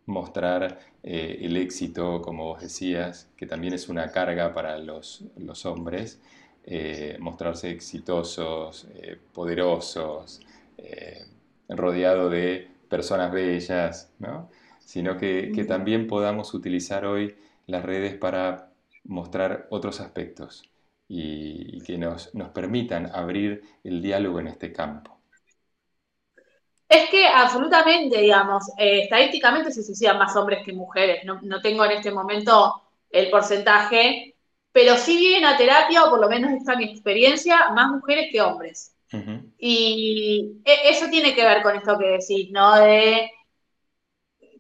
mostrar 0.07 0.79
eh, 1.03 1.39
el 1.43 1.57
éxito, 1.59 2.23
como 2.23 2.47
vos 2.47 2.63
decías, 2.63 3.31
que 3.37 3.47
también 3.47 3.75
es 3.75 3.89
una 3.91 4.11
carga 4.13 4.55
para 4.55 4.79
los, 4.79 5.23
hombres, 5.67 6.21
eh, 6.65 7.17
mostrarse 7.21 7.71
exitosos, 7.71 8.89
poderosos, 9.33 10.41
rodeado 11.69 12.29
de 12.31 12.69
personas 12.89 13.33
bellas, 13.33 14.13
¿no? 14.19 14.51
sino 14.91 15.17
que, 15.17 15.53
también 15.69 16.09
podamos 16.09 16.53
utilizar 16.53 17.05
hoy 17.05 17.37
las 17.69 17.85
redes 17.85 18.17
para 18.17 18.73
mostrar 19.05 19.69
otros 19.71 20.01
aspectos 20.01 20.69
y, 21.07 21.81
que 21.83 21.97
nos, 21.97 22.33
permitan 22.53 23.07
abrir 23.15 23.63
el 23.85 24.03
diálogo 24.03 24.41
en 24.41 24.49
este 24.49 24.73
campo. 24.73 25.17
Es 26.89 27.09
que 27.09 27.25
absolutamente, 27.25 28.21
digamos, 28.21 28.69
eh, 28.77 29.03
estadísticamente 29.03 29.71
se 29.71 29.85
suicidan 29.85 30.19
más 30.19 30.35
hombres 30.35 30.65
que 30.65 30.73
mujeres. 30.73 31.25
No, 31.25 31.61
tengo 31.61 31.85
en 31.85 31.93
este 31.93 32.11
momento 32.11 32.83
el 33.11 33.31
porcentaje, 33.31 34.35
pero 34.73 34.97
sí 34.97 35.17
vienen 35.19 35.45
a 35.45 35.57
terapia, 35.57 36.03
o 36.03 36.11
por 36.11 36.21
lo 36.21 36.29
menos 36.29 36.51
esta 36.51 36.73
es 36.73 36.79
mi 36.79 36.85
experiencia, 36.87 37.71
más 37.71 37.93
mujeres 37.93 38.29
que 38.33 38.43
hombres. 38.43 38.93
Y 39.59 40.61
e, 40.65 40.91
eso 40.91 41.09
tiene 41.11 41.35
que 41.35 41.45
ver 41.45 41.63
con 41.63 41.75
esto 41.77 41.99
que 41.99 42.19
decís, 42.19 42.51
¿no? 42.53 42.77
De 42.77 43.31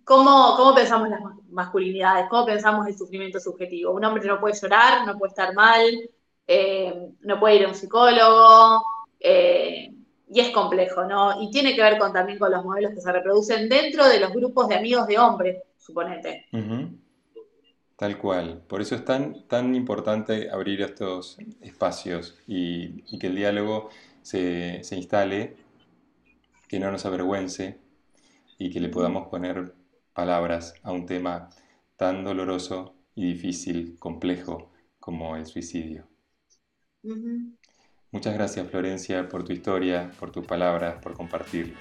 cómo, 0.05 0.55
cómo 0.57 0.75
pensamos 0.75 1.09
las 1.09 1.21
masculinidades, 1.51 2.27
cómo 2.29 2.47
pensamos 2.47 2.87
el 2.87 2.97
sufrimiento 2.97 3.39
subjetivo. 3.39 3.93
Un 3.93 4.05
hombre 4.05 4.27
no 4.27 4.41
puede 4.41 4.59
llorar, 4.61 5.07
no 5.07 5.17
puede 5.19 5.31
estar 5.31 5.55
mal, 5.55 5.85
eh, 6.47 7.11
no 7.21 7.39
puede 7.39 7.57
ir 7.57 7.65
a 7.65 7.69
un 7.69 7.75
psicólogo, 7.75 8.83
eh, 9.21 9.93
y 10.33 10.41
es 10.41 10.51
complejo, 10.51 11.05
¿no? 11.05 11.43
Y 11.43 11.51
tiene 11.51 11.75
que 11.75 11.83
ver 11.83 11.99
con, 11.99 12.13
también 12.13 12.39
con 12.39 12.51
los 12.51 12.65
modelos 12.65 12.93
que 12.93 13.01
se 13.01 13.13
reproducen 13.13 13.69
dentro 13.69 14.09
de 14.09 14.21
los 14.21 14.33
grupos 14.33 14.69
de 14.69 14.77
amigos 14.77 15.07
de 15.07 15.19
hombres, 15.19 15.63
suponete. 15.77 16.47
Tal 17.97 18.17
cual. 18.17 18.63
Por 18.67 18.81
eso 18.81 18.95
es 18.95 19.05
tan, 19.05 19.47
tan 19.47 19.75
importante 19.75 20.49
abrir 20.51 20.83
estos 20.83 21.37
espacios 21.61 22.39
y, 22.47 23.05
y 23.15 23.19
que 23.19 23.27
el 23.27 23.37
diálogo 23.37 23.91
se, 24.23 24.83
instale, 24.93 25.57
que 26.69 26.79
no 26.79 26.91
nos 26.91 27.05
avergüence 27.07 27.79
y 28.59 28.71
que 28.71 28.81
le 28.81 28.89
podamos 28.89 29.29
poner 29.29 29.75
palabras 30.13 30.75
a 30.83 30.93
un 30.93 31.07
tema 31.07 31.51
tan 31.97 32.25
doloroso 32.25 32.95
y 33.15 33.33
difícil, 33.33 33.99
complejo 33.99 34.71
como 34.99 35.37
el 35.37 35.47
suicidio. 35.47 36.07
Muchas 38.13 38.35
gracias 38.35 38.69
Florencia 38.69 39.29
por 39.29 39.45
tu 39.45 39.53
historia, 39.53 40.11
por 40.19 40.31
tus 40.31 40.47
palabras, 40.47 41.03
por 41.03 41.15
compartirlo. 41.15 41.75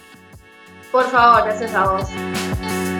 Por 0.92 1.06
favor, 1.06 1.44
gracias 1.44 1.74
a 1.74 1.92
vos. 1.92 2.99